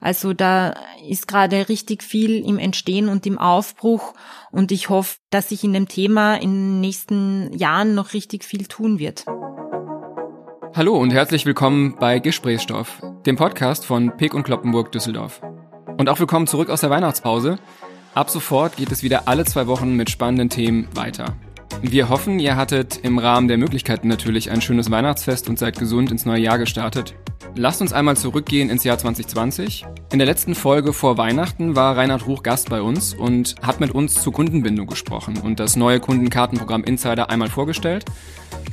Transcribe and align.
Also 0.00 0.32
da 0.32 0.74
ist 1.06 1.28
gerade 1.28 1.68
richtig 1.68 2.02
viel 2.02 2.42
im 2.46 2.58
Entstehen 2.58 3.08
und 3.10 3.26
im 3.26 3.36
Aufbruch 3.36 4.14
und 4.50 4.72
ich 4.72 4.88
hoffe, 4.88 5.18
dass 5.28 5.50
sich 5.50 5.62
in 5.62 5.74
dem 5.74 5.88
Thema 5.88 6.36
in 6.36 6.52
den 6.52 6.80
nächsten 6.80 7.52
Jahren 7.52 7.94
noch 7.94 8.14
richtig 8.14 8.44
viel 8.44 8.64
tun 8.64 8.98
wird. 8.98 9.26
Hallo 10.74 10.96
und 10.96 11.10
herzlich 11.10 11.44
willkommen 11.44 11.96
bei 12.00 12.18
Gesprächsstoff, 12.18 13.02
dem 13.26 13.36
Podcast 13.36 13.84
von 13.84 14.16
Pick 14.16 14.32
und 14.32 14.44
Kloppenburg 14.44 14.90
Düsseldorf. 14.90 15.42
Und 15.98 16.08
auch 16.08 16.18
willkommen 16.18 16.46
zurück 16.46 16.70
aus 16.70 16.80
der 16.80 16.88
Weihnachtspause. 16.88 17.58
Ab 18.14 18.30
sofort 18.30 18.76
geht 18.76 18.90
es 18.90 19.02
wieder 19.02 19.28
alle 19.28 19.44
zwei 19.44 19.66
Wochen 19.66 19.96
mit 19.96 20.08
spannenden 20.08 20.48
Themen 20.48 20.88
weiter. 20.94 21.36
Wir 21.82 22.08
hoffen, 22.08 22.38
ihr 22.38 22.56
hattet 22.56 23.00
im 23.02 23.18
Rahmen 23.18 23.48
der 23.48 23.58
Möglichkeiten 23.58 24.08
natürlich 24.08 24.50
ein 24.50 24.62
schönes 24.62 24.90
Weihnachtsfest 24.90 25.50
und 25.50 25.58
seid 25.58 25.78
gesund 25.78 26.10
ins 26.10 26.24
neue 26.24 26.40
Jahr 26.40 26.58
gestartet. 26.58 27.14
Lasst 27.56 27.80
uns 27.80 27.92
einmal 27.92 28.16
zurückgehen 28.16 28.70
ins 28.70 28.84
Jahr 28.84 28.96
2020. 28.96 29.84
In 30.12 30.18
der 30.18 30.26
letzten 30.26 30.54
Folge 30.54 30.92
vor 30.92 31.18
Weihnachten 31.18 31.74
war 31.74 31.96
Reinhard 31.96 32.26
Ruch 32.26 32.42
Gast 32.42 32.70
bei 32.70 32.80
uns 32.80 33.12
und 33.12 33.56
hat 33.60 33.80
mit 33.80 33.90
uns 33.90 34.14
zu 34.14 34.30
Kundenbindung 34.30 34.86
gesprochen 34.86 35.38
und 35.38 35.58
das 35.58 35.76
neue 35.76 36.00
Kundenkartenprogramm 36.00 36.84
Insider 36.84 37.28
einmal 37.28 37.48
vorgestellt. 37.48 38.04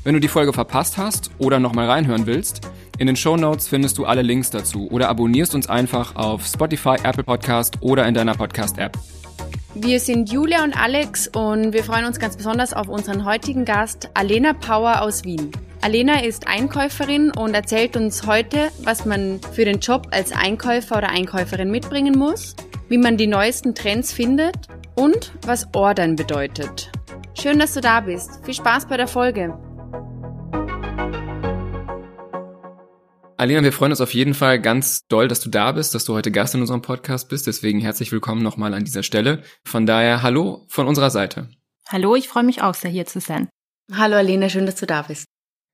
Wenn 0.04 0.14
du 0.14 0.20
die 0.20 0.28
Folge 0.28 0.54
verpasst 0.54 0.98
hast 0.98 1.32
oder 1.40 1.60
nochmal 1.60 1.90
reinhören 1.90 2.28
willst, 2.28 2.62
in 2.98 3.08
den 3.08 3.16
Show 3.16 3.36
Notes 3.36 3.68
findest 3.68 3.98
du 3.98 4.06
alle 4.06 4.22
Links 4.22 4.52
dazu 4.52 4.90
oder 4.90 5.10
abonnierst 5.10 5.56
uns 5.56 5.68
einfach 5.68 6.16
auf 6.16 6.46
Spotify, 6.46 6.96
Apple 7.04 7.24
Podcast 7.24 7.78
oder 7.82 8.08
in 8.08 8.14
deiner 8.14 8.36
Podcast-App. 8.36 8.98
Wir 9.74 10.00
sind 10.00 10.32
Julia 10.32 10.64
und 10.64 10.76
Alex 10.76 11.28
und 11.28 11.74
wir 11.74 11.84
freuen 11.84 12.06
uns 12.06 12.20
ganz 12.20 12.38
besonders 12.38 12.74
auf 12.74 12.88
unseren 12.88 13.26
heutigen 13.26 13.66
Gast, 13.66 14.10
Alena 14.14 14.54
Power 14.54 15.02
aus 15.02 15.24
Wien. 15.24 15.52
Alena 15.82 16.24
ist 16.24 16.48
Einkäuferin 16.48 17.32
und 17.32 17.54
erzählt 17.54 17.96
uns 17.96 18.26
heute, 18.26 18.70
was 18.84 19.06
man 19.06 19.40
für 19.54 19.64
den 19.64 19.80
Job 19.80 20.08
als 20.12 20.32
Einkäufer 20.32 20.98
oder 20.98 21.10
Einkäuferin 21.10 21.70
mitbringen 21.70 22.18
muss, 22.18 22.56
wie 22.90 22.98
man 22.98 23.16
die 23.16 23.28
neuesten 23.28 23.76
Trends 23.76 24.12
findet 24.12 24.56
und 24.96 25.34
was 25.46 25.68
Ordern 25.74 26.16
bedeutet. 26.16 26.92
Schön, 27.40 27.60
dass 27.60 27.76
du 27.76 27.82
da 27.82 28.02
bist. 28.02 28.44
Viel 28.44 28.56
Spaß 28.56 28.88
bei 28.88 28.98
der 28.98 29.08
Folge. 29.08 29.58
Alena, 33.38 33.62
wir 33.62 33.72
freuen 33.72 33.92
uns 33.92 34.02
auf 34.02 34.16
jeden 34.16 34.34
Fall 34.34 34.60
ganz 34.60 35.06
doll, 35.08 35.28
dass 35.28 35.42
du 35.42 35.52
da 35.52 35.72
bist, 35.74 35.94
dass 35.94 36.06
du 36.06 36.16
heute 36.16 36.32
Gast 36.32 36.56
in 36.56 36.62
unserem 36.62 36.82
Podcast 36.82 37.30
bist. 37.30 37.46
Deswegen 37.46 37.80
herzlich 37.80 38.12
willkommen 38.12 38.42
nochmal 38.42 38.74
an 38.74 38.84
dieser 38.84 39.04
Stelle. 39.04 39.44
Von 39.64 39.86
daher, 39.86 40.24
hallo 40.24 40.66
von 40.70 40.88
unserer 40.88 41.12
Seite. 41.12 41.50
Hallo, 41.88 42.16
ich 42.16 42.28
freue 42.28 42.44
mich 42.44 42.64
auch 42.64 42.74
sehr, 42.74 42.90
hier 42.90 43.06
zu 43.06 43.20
sein. 43.20 43.48
Hallo 43.94 44.16
Alena, 44.16 44.50
schön, 44.50 44.66
dass 44.66 44.76
du 44.76 44.88
da 44.88 45.04
bist. 45.04 45.26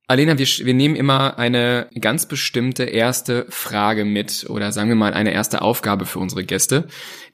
Alena, 0.06 0.38
wir, 0.38 0.46
wir 0.46 0.74
nehmen 0.74 0.98
immer 0.98 1.40
eine 1.40 1.88
ganz 2.00 2.26
bestimmte 2.26 2.84
erste 2.84 3.46
Frage 3.48 4.04
mit 4.04 4.46
oder 4.50 4.74
sagen 4.74 4.90
wir 4.90 4.98
mal 4.98 5.14
eine 5.14 5.32
erste 5.32 5.62
Aufgabe 5.62 6.06
für 6.06 6.20
unsere 6.20 6.44
Gäste. 6.44 6.88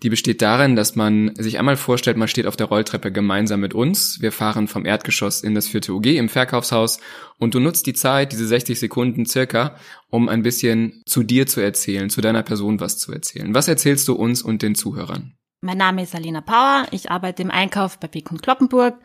Die 0.03 0.09
besteht 0.09 0.43
darin, 0.43 0.75
dass 0.75 0.95
man 0.95 1.33
sich 1.35 1.57
einmal 1.57 1.77
vorstellt, 1.77 2.15
man 2.15 2.27
steht 2.27 2.45
auf 2.45 2.55
der 2.55 2.67
Rolltreppe 2.67 3.11
gemeinsam 3.11 3.59
mit 3.59 3.73
uns. 3.73 4.21
Wir 4.21 4.31
fahren 4.31 4.67
vom 4.67 4.85
Erdgeschoss 4.85 5.41
in 5.41 5.55
das 5.55 5.67
vierte 5.67 5.93
UG 5.93 6.17
im 6.17 6.29
Verkaufshaus 6.29 6.99
und 7.39 7.55
du 7.55 7.59
nutzt 7.59 7.87
die 7.87 7.93
Zeit, 7.93 8.33
diese 8.33 8.45
60 8.45 8.79
Sekunden 8.79 9.25
circa, 9.25 9.75
um 10.11 10.29
ein 10.29 10.43
bisschen 10.43 11.01
zu 11.07 11.23
dir 11.23 11.47
zu 11.47 11.61
erzählen, 11.61 12.11
zu 12.11 12.21
deiner 12.21 12.43
Person 12.43 12.79
was 12.79 12.99
zu 12.99 13.11
erzählen. 13.11 13.55
Was 13.55 13.67
erzählst 13.67 14.07
du 14.07 14.13
uns 14.13 14.43
und 14.43 14.61
den 14.61 14.75
Zuhörern? 14.75 15.33
Mein 15.61 15.77
Name 15.77 16.03
ist 16.03 16.15
Alena 16.15 16.39
Power. 16.39 16.85
Ich 16.91 17.11
arbeite 17.11 17.41
im 17.41 17.51
Einkauf 17.51 17.99
bei 17.99 18.07
Pick 18.07 18.31
und 18.31 18.41
Kloppenburg. 18.41 18.95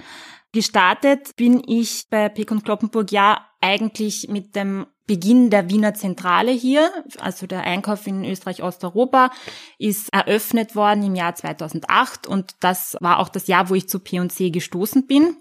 Gestartet 0.54 1.34
bin 1.34 1.64
ich 1.66 2.04
bei 2.10 2.32
und 2.48 2.64
Kloppenburg 2.64 3.10
ja 3.10 3.44
eigentlich 3.60 4.28
mit 4.28 4.54
dem 4.54 4.86
Beginn 5.04 5.50
der 5.50 5.68
Wiener 5.68 5.94
Zentrale 5.94 6.52
hier, 6.52 6.92
also 7.18 7.48
der 7.48 7.62
Einkauf 7.62 8.06
in 8.06 8.24
Österreich-Osteuropa, 8.24 9.32
ist 9.80 10.12
eröffnet 10.12 10.76
worden 10.76 11.02
im 11.02 11.16
Jahr 11.16 11.34
2008 11.34 12.28
und 12.28 12.54
das 12.60 12.96
war 13.00 13.18
auch 13.18 13.30
das 13.30 13.48
Jahr, 13.48 13.68
wo 13.68 13.74
ich 13.74 13.88
zu 13.88 13.98
P&C 13.98 14.50
gestoßen 14.50 15.08
bin. 15.08 15.36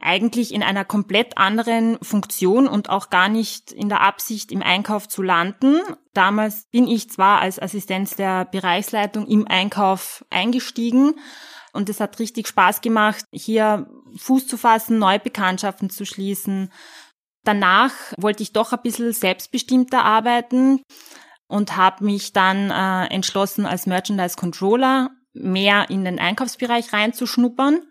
Eigentlich 0.00 0.54
in 0.54 0.62
einer 0.62 0.86
komplett 0.86 1.36
anderen 1.36 1.98
Funktion 2.00 2.66
und 2.66 2.88
auch 2.88 3.10
gar 3.10 3.28
nicht 3.28 3.72
in 3.72 3.90
der 3.90 4.00
Absicht, 4.00 4.52
im 4.52 4.62
Einkauf 4.62 5.06
zu 5.06 5.20
landen. 5.20 5.80
Damals 6.14 6.64
bin 6.70 6.88
ich 6.88 7.10
zwar 7.10 7.42
als 7.42 7.60
Assistenz 7.60 8.16
der 8.16 8.46
Bereichsleitung 8.46 9.26
im 9.26 9.46
Einkauf 9.46 10.24
eingestiegen, 10.30 11.14
und 11.74 11.88
es 11.88 12.00
hat 12.00 12.18
richtig 12.18 12.48
Spaß 12.48 12.80
gemacht, 12.80 13.24
hier 13.32 13.86
Fuß 14.16 14.46
zu 14.46 14.56
fassen, 14.56 14.98
neue 14.98 15.18
Bekanntschaften 15.18 15.90
zu 15.90 16.06
schließen. 16.06 16.72
Danach 17.44 17.92
wollte 18.16 18.42
ich 18.42 18.52
doch 18.52 18.72
ein 18.72 18.82
bisschen 18.82 19.12
selbstbestimmter 19.12 20.04
arbeiten 20.04 20.82
und 21.46 21.76
habe 21.76 22.04
mich 22.04 22.32
dann 22.32 22.70
äh, 22.70 23.12
entschlossen, 23.12 23.66
als 23.66 23.86
Merchandise 23.86 24.36
Controller 24.36 25.10
mehr 25.34 25.90
in 25.90 26.04
den 26.04 26.18
Einkaufsbereich 26.18 26.92
reinzuschnuppern. 26.92 27.82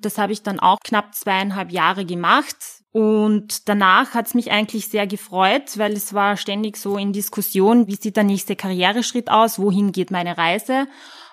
Das 0.00 0.18
habe 0.18 0.32
ich 0.32 0.42
dann 0.42 0.60
auch 0.60 0.78
knapp 0.84 1.14
zweieinhalb 1.14 1.72
Jahre 1.72 2.04
gemacht. 2.04 2.56
Und 2.92 3.68
danach 3.68 4.14
hat 4.14 4.28
es 4.28 4.34
mich 4.34 4.50
eigentlich 4.50 4.88
sehr 4.88 5.06
gefreut, 5.06 5.76
weil 5.76 5.92
es 5.92 6.14
war 6.14 6.36
ständig 6.36 6.76
so 6.76 6.96
in 6.96 7.12
Diskussion, 7.12 7.86
wie 7.86 7.96
sieht 7.96 8.16
der 8.16 8.24
nächste 8.24 8.56
Karriereschritt 8.56 9.30
aus, 9.30 9.58
wohin 9.58 9.92
geht 9.92 10.10
meine 10.10 10.38
Reise. 10.38 10.86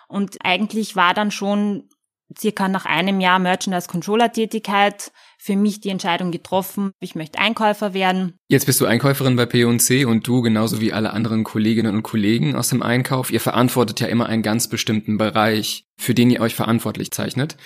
Und 0.07 0.37
eigentlich 0.43 0.95
war 0.95 1.13
dann 1.13 1.31
schon 1.31 1.89
circa 2.37 2.67
nach 2.67 2.85
einem 2.85 3.19
Jahr 3.19 3.39
Merchandise 3.39 3.87
Controller 3.87 4.31
Tätigkeit 4.31 5.11
für 5.37 5.55
mich 5.55 5.79
die 5.79 5.89
Entscheidung 5.89 6.31
getroffen, 6.31 6.91
ich 6.99 7.13
möchte 7.13 7.37
Einkäufer 7.37 7.93
werden. 7.93 8.33
Jetzt 8.47 8.65
bist 8.65 8.81
du 8.81 8.85
Einkäuferin 8.85 9.35
bei 9.35 9.45
P&C 9.45 10.05
und 10.05 10.27
du 10.27 10.41
genauso 10.41 10.81
wie 10.81 10.91
alle 10.91 11.13
anderen 11.13 11.43
Kolleginnen 11.43 11.95
und 11.95 12.03
Kollegen 12.03 12.55
aus 12.55 12.69
dem 12.69 12.81
Einkauf, 12.81 13.31
ihr 13.31 13.41
verantwortet 13.41 13.99
ja 13.99 14.07
immer 14.07 14.25
einen 14.25 14.41
ganz 14.41 14.67
bestimmten 14.67 15.17
Bereich, 15.17 15.85
für 15.97 16.15
den 16.15 16.31
ihr 16.31 16.41
euch 16.41 16.55
verantwortlich 16.55 17.11
zeichnet. 17.11 17.57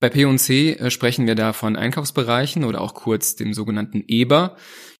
Bei 0.00 0.10
P&C 0.10 0.74
äh, 0.74 0.90
sprechen 0.90 1.26
wir 1.26 1.34
da 1.34 1.52
von 1.52 1.76
Einkaufsbereichen 1.76 2.64
oder 2.64 2.80
auch 2.80 2.94
kurz 2.94 3.36
dem 3.36 3.52
sogenannten 3.52 4.04
EBER 4.06 4.56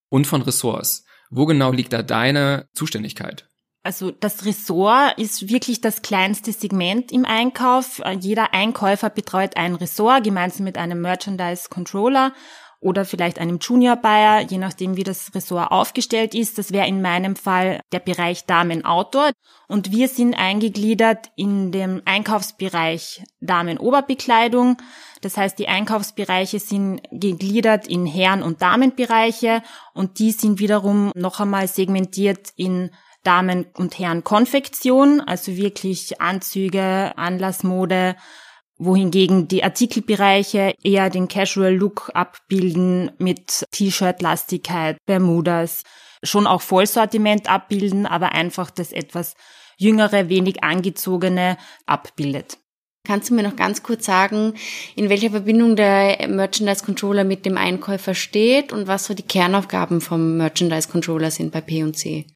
und 0.09 0.27
von 0.27 0.43
Ressorts. 0.43 1.05
Wo 1.31 1.47
genau 1.47 1.73
liegt 1.73 1.93
da 1.93 2.03
deine 2.03 2.69
Zuständigkeit? 2.75 3.49
Also 3.85 4.11
das 4.11 4.47
Ressort 4.47 5.19
ist 5.19 5.51
wirklich 5.51 5.83
das 5.83 6.01
kleinste 6.01 6.53
Segment 6.53 7.13
im 7.13 7.27
Einkauf. 7.27 8.01
Jeder 8.19 8.55
Einkäufer 8.55 9.11
betreut 9.11 9.59
ein 9.59 9.75
Ressort 9.75 10.25
gemeinsam 10.25 10.65
mit 10.65 10.79
einem 10.79 11.03
Merchandise 11.03 11.69
Controller 11.69 12.33
oder 12.81 13.05
vielleicht 13.05 13.39
einem 13.39 13.59
Junior 13.59 13.97
Buyer, 13.97 14.41
je 14.41 14.57
nachdem 14.57 14.97
wie 14.97 15.05
das 15.05 15.35
Ressort 15.35 15.71
aufgestellt 15.71 16.35
ist. 16.35 16.57
Das 16.57 16.73
wäre 16.73 16.87
in 16.87 17.03
meinem 17.03 17.37
Fall 17.37 17.81
der 17.93 17.99
Bereich 17.99 18.47
Damen 18.47 18.87
Outdoor 18.87 19.33
und 19.69 19.93
wir 19.93 20.09
sind 20.09 20.33
eingegliedert 20.33 21.31
in 21.37 21.71
dem 21.71 22.01
Einkaufsbereich 22.07 23.23
Damen 23.41 23.77
Oberbekleidung. 23.77 24.79
Das 25.21 25.37
heißt, 25.37 25.59
die 25.59 25.69
Einkaufsbereiche 25.69 26.59
sind 26.59 27.03
gegliedert 27.11 27.87
in 27.87 28.07
Herren- 28.07 28.43
und 28.43 28.63
Damenbereiche 28.63 29.63
und 29.93 30.19
die 30.19 30.33
sind 30.33 30.59
wiederum 30.59 31.11
noch 31.15 31.41
einmal 31.41 31.69
segmentiert 31.69 32.49
in 32.57 32.91
Damen- 33.25 33.67
und 33.75 33.99
Herren-Konfektion, 33.99 35.21
also 35.21 35.57
wirklich 35.57 36.21
Anzüge, 36.21 37.13
Anlassmode, 37.17 38.17
wohingegen 38.77 39.49
die 39.49 39.65
Artikelbereiche 39.65 40.75
eher 40.83 41.11
den 41.11 41.29
Casual-Look 41.29 42.11
abbilden 42.15 43.11
mit 43.19 43.65
T-Shirt-Lastigkeit, 43.71 44.99
Bermudas, 45.07 45.83
schon 46.23 46.47
auch 46.47 46.63
Vollsortiment 46.63 47.49
abbilden, 47.49 48.07
aber 48.07 48.33
einfach 48.33 48.71
das 48.71 48.93
etwas 48.93 49.35
jüngere, 49.77 50.29
wenig 50.29 50.63
angezogene 50.63 51.57
abbildet. 51.87 52.59
Kannst 53.07 53.29
du 53.29 53.35
mir 53.35 53.43
noch 53.43 53.57
ganz 53.57 53.83
kurz 53.83 54.07
sagen, 54.07 54.55
in 54.97 55.11
welcher 55.11 55.31
Verbindung 55.31 55.77
der 55.77 56.27
Merchandise 56.27 56.85
Controller 56.85 57.25
mit 57.25 57.45
dem 57.45 57.59
Einkäufer 57.59 58.15
steht 58.15 58.73
und 58.73 58.87
was 58.87 59.05
so 59.05 59.13
die 59.13 59.23
Kernaufgaben 59.23 60.01
vom 60.01 60.39
Merchandise 60.39 60.89
Controller 60.89 61.31
sind 61.31 61.53
bei 61.53 61.61
P&C? 61.61 62.27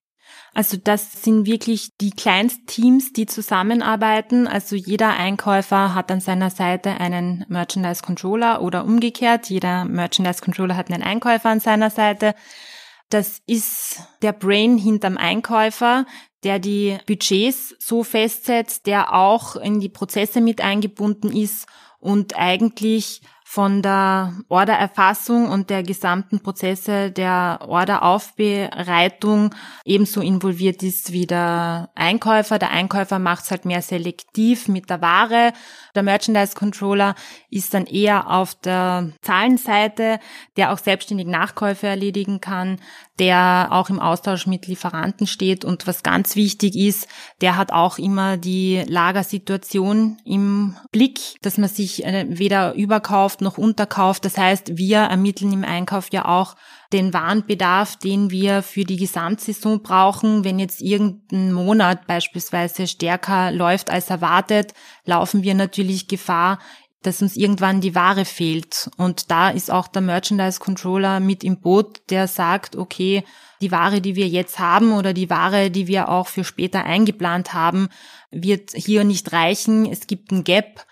Also 0.54 0.76
das 0.76 1.22
sind 1.22 1.47
wirklich 1.47 1.97
die 2.00 2.10
Kleinstteams, 2.10 3.12
die 3.12 3.26
zusammenarbeiten. 3.26 4.47
Also 4.47 4.77
jeder 4.77 5.10
Einkäufer 5.10 5.95
hat 5.95 6.10
an 6.10 6.21
seiner 6.21 6.50
Seite 6.50 7.00
einen 7.00 7.45
Merchandise 7.48 8.03
Controller 8.03 8.62
oder 8.62 8.84
umgekehrt. 8.84 9.50
Jeder 9.50 9.84
Merchandise 9.84 10.42
Controller 10.42 10.77
hat 10.77 10.91
einen 10.91 11.03
Einkäufer 11.03 11.50
an 11.50 11.60
seiner 11.60 11.91
Seite. 11.91 12.34
Das 13.10 13.41
ist 13.47 14.03
der 14.22 14.33
Brain 14.33 14.77
hinterm 14.77 15.16
Einkäufer, 15.16 16.04
der 16.45 16.59
die 16.59 16.98
Budgets 17.06 17.74
so 17.78 18.03
festsetzt, 18.03 18.86
der 18.86 19.15
auch 19.15 19.56
in 19.56 19.80
die 19.80 19.89
Prozesse 19.89 20.41
mit 20.41 20.60
eingebunden 20.60 21.33
ist 21.33 21.66
und 22.01 22.36
eigentlich 22.36 23.22
von 23.50 23.80
der 23.80 24.34
Ordererfassung 24.50 25.48
und 25.48 25.71
der 25.71 25.83
gesamten 25.83 26.41
Prozesse 26.41 27.10
der 27.10 27.60
Orderaufbereitung 27.66 29.54
ebenso 29.86 30.21
involviert 30.21 30.83
ist 30.83 31.12
wie 31.12 31.27
der 31.27 31.89
Einkäufer. 31.95 32.59
Der 32.59 32.72
Einkäufer 32.72 33.18
macht 33.18 33.45
es 33.45 33.50
halt 33.50 33.65
mehr 33.65 33.80
selektiv 33.80 34.68
mit 34.68 34.91
der 34.91 35.00
Ware. 35.00 35.54
Der 35.95 36.03
Merchandise 36.03 36.54
Controller 36.54 37.15
ist 37.48 37.72
dann 37.72 37.86
eher 37.86 38.30
auf 38.30 38.54
der 38.54 39.12
Zahlenseite, 39.22 40.21
der 40.59 40.71
auch 40.71 40.78
selbstständig 40.78 41.27
Nachkäufe 41.27 41.86
erledigen 41.86 42.42
kann, 42.42 42.78
der 43.18 43.68
auch 43.71 43.89
im 43.89 43.98
Austausch 43.98 44.47
mit 44.47 44.66
Lieferanten 44.66 45.27
steht 45.27 45.65
und 45.65 45.86
was 45.86 46.03
ganz 46.03 46.36
wichtig 46.36 46.77
ist, 46.77 47.09
der 47.41 47.56
hat 47.56 47.72
auch 47.72 47.98
immer 47.98 48.36
die 48.36 48.84
Lagersituation 48.86 50.18
im 50.24 50.77
Blick, 50.92 51.18
dass 51.42 51.59
man 51.59 51.68
sich 51.68 52.04
äh, 52.04 52.27
weder 52.28 52.74
überkauft 52.74 53.38
verkauft 53.39 53.41
noch 53.41 53.59
unterkauft. 53.59 54.25
Das 54.25 54.37
heißt, 54.37 54.77
wir 54.77 54.99
ermitteln 54.99 55.53
im 55.53 55.65
Einkauf 55.65 56.09
ja 56.13 56.25
auch 56.25 56.57
den 56.93 57.13
Warenbedarf, 57.13 57.97
den 57.97 58.31
wir 58.31 58.63
für 58.63 58.85
die 58.85 58.97
Gesamtsaison 58.97 59.83
brauchen. 59.83 60.45
Wenn 60.45 60.59
jetzt 60.59 60.81
irgendein 60.81 61.53
Monat 61.53 62.07
beispielsweise 62.07 62.87
stärker 62.87 63.51
läuft 63.53 63.91
als 63.91 64.11
erwartet, 64.11 64.73
laufen 65.05 65.43
wir 65.43 65.55
natürlich 65.55 66.09
Gefahr, 66.09 66.59
dass 67.03 67.23
uns 67.23 67.37
irgendwann 67.37 67.81
die 67.81 67.95
Ware 67.95 68.25
fehlt. 68.25 68.91
Und 68.97 69.31
da 69.31 69.51
ist 69.51 69.71
auch 69.71 69.89
der 69.89 70.03
Merchandise 70.03 70.59
Controller 70.59 71.21
mit 71.21 71.45
im 71.45 71.61
Boot, 71.61 72.01
der 72.11 72.27
sagt, 72.27 72.75
okay, 72.75 73.23
die 73.61 73.71
Ware, 73.71 74.01
die 74.01 74.17
wir 74.17 74.29
jetzt 74.29 74.59
haben 74.59 74.93
oder 74.93 75.13
die 75.13 75.31
Ware, 75.31 75.71
die 75.71 75.87
wir 75.87 76.09
auch 76.09 76.29
für 76.29 76.45
später 76.45 76.85
eingeplant 76.85 77.55
haben, 77.55 77.89
wird 78.31 78.71
hier 78.75 79.05
nicht 79.05 79.33
reichen. 79.33 79.87
Es 79.87 80.07
gibt 80.07 80.33
ein 80.33 80.45
Gap 80.45 80.87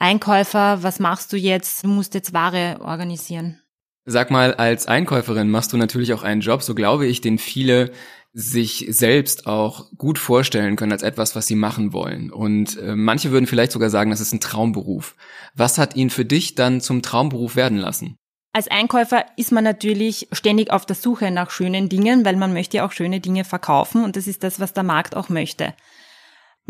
Einkäufer, 0.00 0.82
was 0.82 0.98
machst 0.98 1.32
du 1.32 1.36
jetzt? 1.36 1.84
Du 1.84 1.88
musst 1.88 2.14
jetzt 2.14 2.32
Ware 2.32 2.78
organisieren. 2.80 3.60
Sag 4.06 4.30
mal, 4.30 4.54
als 4.54 4.86
Einkäuferin 4.86 5.50
machst 5.50 5.72
du 5.72 5.76
natürlich 5.76 6.14
auch 6.14 6.22
einen 6.22 6.40
Job, 6.40 6.62
so 6.62 6.74
glaube 6.74 7.06
ich, 7.06 7.20
den 7.20 7.38
viele 7.38 7.92
sich 8.32 8.86
selbst 8.88 9.46
auch 9.46 9.90
gut 9.98 10.18
vorstellen 10.18 10.76
können 10.76 10.92
als 10.92 11.02
etwas, 11.02 11.36
was 11.36 11.46
sie 11.46 11.54
machen 11.54 11.92
wollen. 11.92 12.30
Und 12.30 12.78
äh, 12.78 12.96
manche 12.96 13.30
würden 13.30 13.46
vielleicht 13.46 13.72
sogar 13.72 13.90
sagen, 13.90 14.10
das 14.10 14.20
ist 14.20 14.32
ein 14.32 14.40
Traumberuf. 14.40 15.16
Was 15.54 15.78
hat 15.78 15.96
ihn 15.96 16.10
für 16.10 16.24
dich 16.24 16.54
dann 16.54 16.80
zum 16.80 17.02
Traumberuf 17.02 17.56
werden 17.56 17.76
lassen? 17.76 18.16
Als 18.52 18.68
Einkäufer 18.68 19.26
ist 19.36 19.52
man 19.52 19.64
natürlich 19.64 20.28
ständig 20.32 20.72
auf 20.72 20.86
der 20.86 20.96
Suche 20.96 21.30
nach 21.30 21.50
schönen 21.50 21.88
Dingen, 21.88 22.24
weil 22.24 22.36
man 22.36 22.52
möchte 22.52 22.78
ja 22.78 22.86
auch 22.86 22.92
schöne 22.92 23.20
Dinge 23.20 23.44
verkaufen 23.44 24.02
und 24.02 24.16
das 24.16 24.26
ist 24.26 24.42
das, 24.42 24.58
was 24.60 24.72
der 24.72 24.82
Markt 24.82 25.14
auch 25.14 25.28
möchte. 25.28 25.74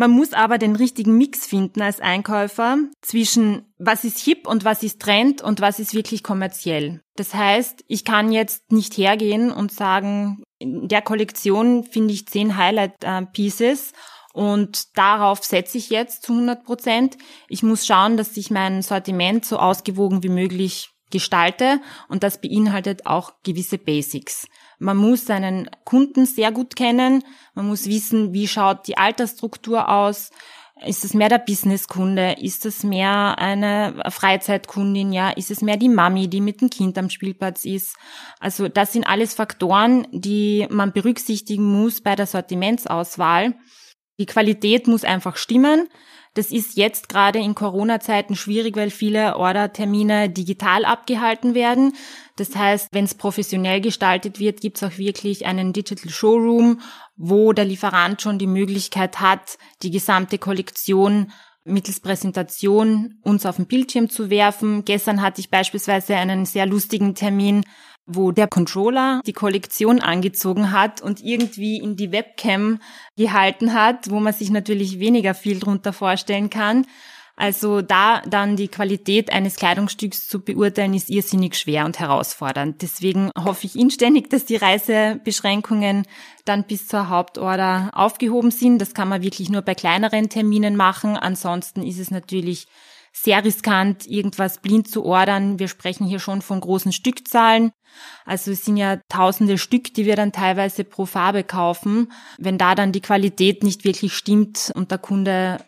Man 0.01 0.13
muss 0.13 0.33
aber 0.33 0.57
den 0.57 0.77
richtigen 0.77 1.19
Mix 1.19 1.47
finden 1.47 1.83
als 1.83 2.01
Einkäufer 2.01 2.79
zwischen 3.03 3.71
was 3.77 4.03
ist 4.05 4.19
hip 4.19 4.47
und 4.47 4.65
was 4.65 4.83
ist 4.83 4.99
Trend 5.03 5.43
und 5.43 5.61
was 5.61 5.79
ist 5.79 5.93
wirklich 5.93 6.23
kommerziell. 6.23 7.03
Das 7.17 7.35
heißt, 7.35 7.85
ich 7.87 8.07
kann 8.07 8.33
jetzt 8.33 8.73
nicht 8.73 8.97
hergehen 8.97 9.53
und 9.53 9.73
sagen, 9.73 10.43
in 10.59 10.89
der 10.89 11.03
Kollektion 11.03 11.85
finde 11.85 12.15
ich 12.15 12.27
zehn 12.27 12.57
Highlight 12.57 12.95
Pieces 13.35 13.93
und 14.33 14.97
darauf 14.97 15.45
setze 15.45 15.77
ich 15.77 15.91
jetzt 15.91 16.23
zu 16.23 16.33
100 16.33 16.65
Prozent. 16.65 17.19
Ich 17.49 17.63
muss 17.63 17.85
schauen, 17.85 18.17
dass 18.17 18.39
ich 18.39 18.51
mein 18.51 18.81
Sortiment 18.81 19.45
so 19.45 19.59
ausgewogen 19.59 20.23
wie 20.23 20.31
möglich 20.31 20.89
gestalte 21.11 21.79
und 22.09 22.23
das 22.23 22.41
beinhaltet 22.41 23.05
auch 23.05 23.35
gewisse 23.43 23.77
Basics. 23.77 24.47
Man 24.81 24.97
muss 24.97 25.27
seinen 25.27 25.71
Kunden 25.85 26.27
sehr 26.27 26.51
gut 26.51 26.75
kennen, 26.75 27.23
man 27.55 27.69
muss 27.69 27.87
wissen, 27.87 28.33
wie 28.33 28.49
schaut 28.49 28.89
die 28.89 28.97
Altersstruktur 28.97 29.89
aus, 29.89 30.31
ist 30.87 31.05
es 31.05 31.13
mehr 31.13 31.29
der 31.29 31.39
Businesskunde? 31.39 32.37
Ist 32.41 32.65
es 32.65 32.85
mehr 32.85 33.39
eine 33.39 34.03
Freizeitkundin? 34.09 35.13
Ja, 35.13 35.31
ist 35.31 35.51
es 35.51 35.61
mehr 35.61 35.77
die 35.77 35.91
Mami, 35.91 36.29
die 36.29 36.41
mit 36.41 36.63
dem 36.63 36.71
Kind 36.71 36.97
am 36.97 37.11
Spielplatz 37.11 37.65
ist? 37.65 37.97
Also 38.39 38.69
das 38.69 38.93
sind 38.93 39.07
alles 39.07 39.35
Faktoren, 39.35 40.07
die 40.11 40.67
man 40.71 40.93
berücksichtigen 40.93 41.65
muss 41.65 42.01
bei 42.01 42.17
der 42.17 42.27
Sortimentsauswahl. 42.27 43.55
Die 44.19 44.27
Qualität 44.27 44.87
muss 44.87 45.05
einfach 45.05 45.37
stimmen. 45.37 45.89
Das 46.35 46.53
ist 46.53 46.77
jetzt 46.77 47.09
gerade 47.09 47.41
in 47.41 47.57
Corona-Zeiten 47.57 48.37
schwierig, 48.37 48.77
weil 48.77 48.91
viele 48.91 49.37
Ordertermine 49.37 50.31
digital 50.31 50.85
abgehalten 50.85 51.55
werden. 51.55 51.95
Das 52.37 52.55
heißt, 52.55 52.89
wenn 52.93 53.05
es 53.05 53.15
professionell 53.15 53.81
gestaltet 53.81 54.39
wird, 54.39 54.61
gibt 54.61 54.77
es 54.77 54.85
auch 54.85 54.97
wirklich 54.97 55.47
einen 55.47 55.73
Digital 55.73 56.11
Showroom, 56.11 56.81
wo 57.17 57.53
der 57.53 57.65
Lieferant 57.65 58.23
schon 58.23 58.39
die 58.39 58.47
Möglichkeit 58.47 59.21
hat, 59.21 59.59
die 59.83 59.91
gesamte 59.91 60.39
Kollektion 60.39 61.33
mittels 61.65 62.01
Präsentation 62.01 63.19
uns 63.23 63.45
auf 63.45 63.57
den 63.57 63.67
Bildschirm 63.67 64.09
zu 64.09 64.31
werfen. 64.31 64.85
Gestern 64.85 65.23
hatte 65.23 65.41
ich 65.41 65.51
beispielsweise 65.51 66.17
einen 66.17 66.47
sehr 66.47 66.67
lustigen 66.67 67.15
Termin 67.15 67.65
wo 68.15 68.33
der 68.33 68.49
Controller 68.49 69.21
die 69.27 69.33
Kollektion 69.33 70.01
angezogen 70.01 70.73
hat 70.73 71.01
und 71.01 71.23
irgendwie 71.23 71.79
in 71.79 71.97
die 71.97 72.13
Webcam 72.13 72.81
gehalten 73.17 73.73
hat, 73.73 74.11
wo 74.11 74.21
man 74.21 74.33
sich 74.33 74.51
natürlich 74.51 75.01
weniger 75.01 75.35
viel 75.35 75.59
drunter 75.59 75.93
vorstellen 75.93 76.51
kann. 76.51 76.87
Also 77.41 77.81
da 77.81 78.21
dann 78.29 78.57
die 78.57 78.69
Qualität 78.69 79.33
eines 79.33 79.57
Kleidungsstücks 79.57 80.29
zu 80.29 80.41
beurteilen, 80.41 80.93
ist 80.93 81.09
irrsinnig 81.09 81.57
schwer 81.57 81.87
und 81.87 81.99
herausfordernd. 81.99 82.83
Deswegen 82.83 83.31
hoffe 83.35 83.65
ich 83.65 83.79
inständig, 83.79 84.29
dass 84.29 84.45
die 84.45 84.57
Reisebeschränkungen 84.57 86.05
dann 86.45 86.65
bis 86.65 86.87
zur 86.87 87.09
Hauptorder 87.09 87.93
aufgehoben 87.95 88.51
sind. 88.51 88.79
Das 88.79 88.93
kann 88.93 89.09
man 89.09 89.23
wirklich 89.23 89.49
nur 89.49 89.63
bei 89.63 89.75
kleineren 89.75 90.29
Terminen 90.29 90.77
machen. 90.77 91.17
Ansonsten 91.17 91.83
ist 91.83 91.99
es 91.99 92.11
natürlich 92.11 92.67
sehr 93.23 93.45
riskant, 93.45 94.07
irgendwas 94.07 94.61
blind 94.61 94.89
zu 94.89 95.05
ordern. 95.05 95.59
Wir 95.59 95.69
sprechen 95.69 96.07
hier 96.07 96.21
schon 96.21 96.43
von 96.43 96.61
großen 96.61 96.93
Stückzahlen. 96.93 97.71
Also 98.25 98.53
es 98.53 98.65
sind 98.65 98.77
ja 98.77 98.99
tausende 99.09 99.59
Stück, 99.59 99.93
die 99.95 100.07
wir 100.07 100.17
dann 100.17 100.33
teilweise 100.33 100.85
pro 100.85 101.07
Farbe 101.07 101.45
kaufen. 101.45 102.13
Wenn 102.39 102.57
da 102.57 102.75
dann 102.75 102.93
die 102.93 103.01
Qualität 103.01 103.63
nicht 103.63 103.85
wirklich 103.85 104.15
stimmt 104.15 104.73
und 104.75 104.91
der 104.91 104.99
Kunde 104.99 105.59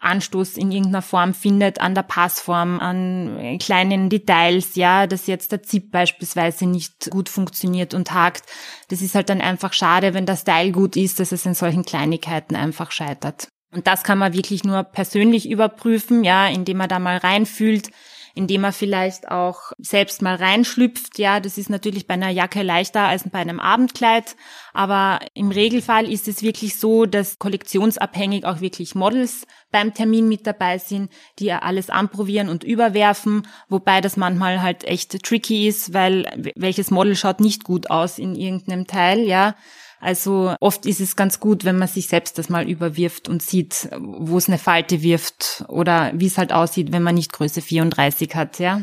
Anstoß 0.00 0.56
in 0.56 0.72
irgendeiner 0.72 1.02
Form 1.02 1.32
findet 1.34 1.80
an 1.80 1.94
der 1.94 2.02
Passform, 2.02 2.80
an 2.80 3.58
kleinen 3.60 4.10
Details, 4.10 4.74
ja, 4.74 5.06
dass 5.06 5.26
jetzt 5.26 5.52
der 5.52 5.62
Zip 5.62 5.90
beispielsweise 5.90 6.66
nicht 6.66 7.10
gut 7.10 7.28
funktioniert 7.28 7.94
und 7.94 8.12
hakt. 8.12 8.44
Das 8.88 9.00
ist 9.00 9.14
halt 9.14 9.28
dann 9.28 9.40
einfach 9.40 9.72
schade, 9.72 10.14
wenn 10.14 10.26
der 10.26 10.36
Style 10.36 10.72
gut 10.72 10.96
ist, 10.96 11.20
dass 11.20 11.32
es 11.32 11.46
in 11.46 11.54
solchen 11.54 11.84
Kleinigkeiten 11.84 12.56
einfach 12.56 12.90
scheitert. 12.90 13.48
Und 13.72 13.86
das 13.86 14.04
kann 14.04 14.18
man 14.18 14.34
wirklich 14.34 14.64
nur 14.64 14.82
persönlich 14.84 15.48
überprüfen, 15.48 16.24
ja, 16.24 16.46
indem 16.46 16.76
man 16.76 16.90
da 16.90 16.98
mal 16.98 17.16
reinfühlt, 17.16 17.90
indem 18.34 18.62
man 18.62 18.72
vielleicht 18.72 19.30
auch 19.30 19.72
selbst 19.78 20.22
mal 20.22 20.36
reinschlüpft. 20.36 21.18
Ja, 21.18 21.40
das 21.40 21.58
ist 21.58 21.70
natürlich 21.70 22.06
bei 22.06 22.14
einer 22.14 22.30
Jacke 22.30 22.62
leichter 22.62 23.02
als 23.02 23.28
bei 23.28 23.38
einem 23.38 23.60
Abendkleid. 23.60 24.36
Aber 24.72 25.20
im 25.34 25.50
Regelfall 25.50 26.10
ist 26.10 26.28
es 26.28 26.42
wirklich 26.42 26.76
so, 26.76 27.06
dass 27.06 27.38
kollektionsabhängig 27.38 28.44
auch 28.44 28.60
wirklich 28.60 28.94
Models 28.94 29.46
beim 29.70 29.94
Termin 29.94 30.28
mit 30.28 30.46
dabei 30.46 30.78
sind, 30.78 31.10
die 31.38 31.46
ja 31.46 31.60
alles 31.60 31.90
anprobieren 31.90 32.48
und 32.48 32.64
überwerfen. 32.64 33.46
Wobei 33.68 34.00
das 34.00 34.16
manchmal 34.16 34.62
halt 34.62 34.84
echt 34.84 35.22
tricky 35.22 35.66
ist, 35.66 35.92
weil 35.94 36.52
welches 36.56 36.90
Model 36.90 37.16
schaut 37.16 37.40
nicht 37.40 37.64
gut 37.64 37.90
aus 37.90 38.18
in 38.18 38.34
irgendeinem 38.34 38.86
Teil, 38.86 39.20
ja. 39.20 39.54
Also 40.02 40.56
oft 40.58 40.84
ist 40.84 41.00
es 41.00 41.14
ganz 41.14 41.38
gut, 41.38 41.64
wenn 41.64 41.78
man 41.78 41.86
sich 41.86 42.08
selbst 42.08 42.36
das 42.36 42.48
mal 42.48 42.68
überwirft 42.68 43.28
und 43.28 43.40
sieht, 43.40 43.88
wo 43.96 44.36
es 44.36 44.48
eine 44.48 44.58
Falte 44.58 45.00
wirft 45.00 45.64
oder 45.68 46.10
wie 46.16 46.26
es 46.26 46.38
halt 46.38 46.52
aussieht, 46.52 46.90
wenn 46.90 47.04
man 47.04 47.14
nicht 47.14 47.32
Größe 47.32 47.62
34 47.62 48.34
hat, 48.34 48.58
ja. 48.58 48.82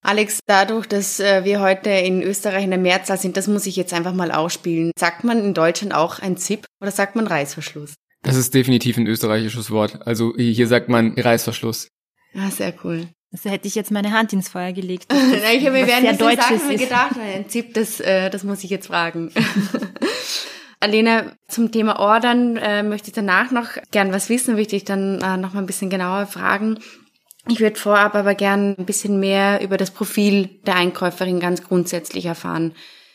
Alex, 0.00 0.40
dadurch, 0.46 0.86
dass 0.86 1.20
äh, 1.20 1.44
wir 1.44 1.60
heute 1.60 1.90
in 1.90 2.22
Österreich 2.22 2.64
in 2.64 2.70
der 2.70 2.78
Mehrzahl 2.78 3.18
sind, 3.18 3.36
das 3.36 3.46
muss 3.46 3.66
ich 3.66 3.76
jetzt 3.76 3.92
einfach 3.92 4.14
mal 4.14 4.32
ausspielen. 4.32 4.90
Sagt 4.98 5.22
man 5.24 5.38
in 5.38 5.52
Deutschland 5.52 5.94
auch 5.94 6.18
ein 6.18 6.38
Zip 6.38 6.66
oder 6.80 6.90
sagt 6.90 7.14
man 7.14 7.26
Reißverschluss? 7.26 7.94
Das 8.22 8.36
ist 8.36 8.54
definitiv 8.54 8.96
ein 8.96 9.06
österreichisches 9.06 9.70
Wort. 9.70 10.06
Also 10.06 10.34
hier 10.36 10.66
sagt 10.66 10.88
man 10.88 11.12
Reißverschluss. 11.18 11.88
Ah, 12.34 12.50
sehr 12.50 12.74
cool. 12.84 13.08
Also 13.34 13.50
hätte 13.50 13.66
ich 13.66 13.74
jetzt 13.74 13.90
meine 13.90 14.12
Hand 14.12 14.32
ins 14.32 14.48
Feuer 14.48 14.72
gelegt. 14.72 15.12
ich 15.12 15.66
habe 15.66 15.72
mir 15.72 15.88
während 15.88 16.08
des 16.08 16.18
Sachen 16.18 16.68
mir 16.68 16.78
gedacht, 16.78 17.16
ein 17.18 17.48
Zip, 17.48 17.74
das, 17.74 17.98
äh, 17.98 18.30
das 18.30 18.44
muss 18.44 18.62
ich 18.62 18.70
jetzt 18.70 18.86
fragen. 18.86 19.32
Alena, 20.80 21.32
zum 21.48 21.72
Thema 21.72 21.98
Ordern 21.98 22.56
äh, 22.56 22.84
möchte 22.84 23.08
ich 23.08 23.12
danach 23.12 23.50
noch 23.50 23.70
gern 23.90 24.12
was 24.12 24.28
wissen, 24.28 24.54
möchte 24.54 24.76
ich 24.76 24.84
dann 24.84 25.20
äh, 25.20 25.36
noch 25.36 25.52
mal 25.52 25.60
ein 25.60 25.66
bisschen 25.66 25.90
genauer 25.90 26.26
fragen. 26.26 26.78
Ich 27.48 27.58
würde 27.58 27.74
vorab 27.74 28.14
aber 28.14 28.36
gern 28.36 28.76
ein 28.78 28.86
bisschen 28.86 29.18
mehr 29.18 29.60
über 29.62 29.78
das 29.78 29.90
Profil 29.90 30.50
der 30.64 30.76
Einkäuferin 30.76 31.40
ganz 31.40 31.64
grundsätzlich 31.64 32.26
erfahren. 32.26 32.72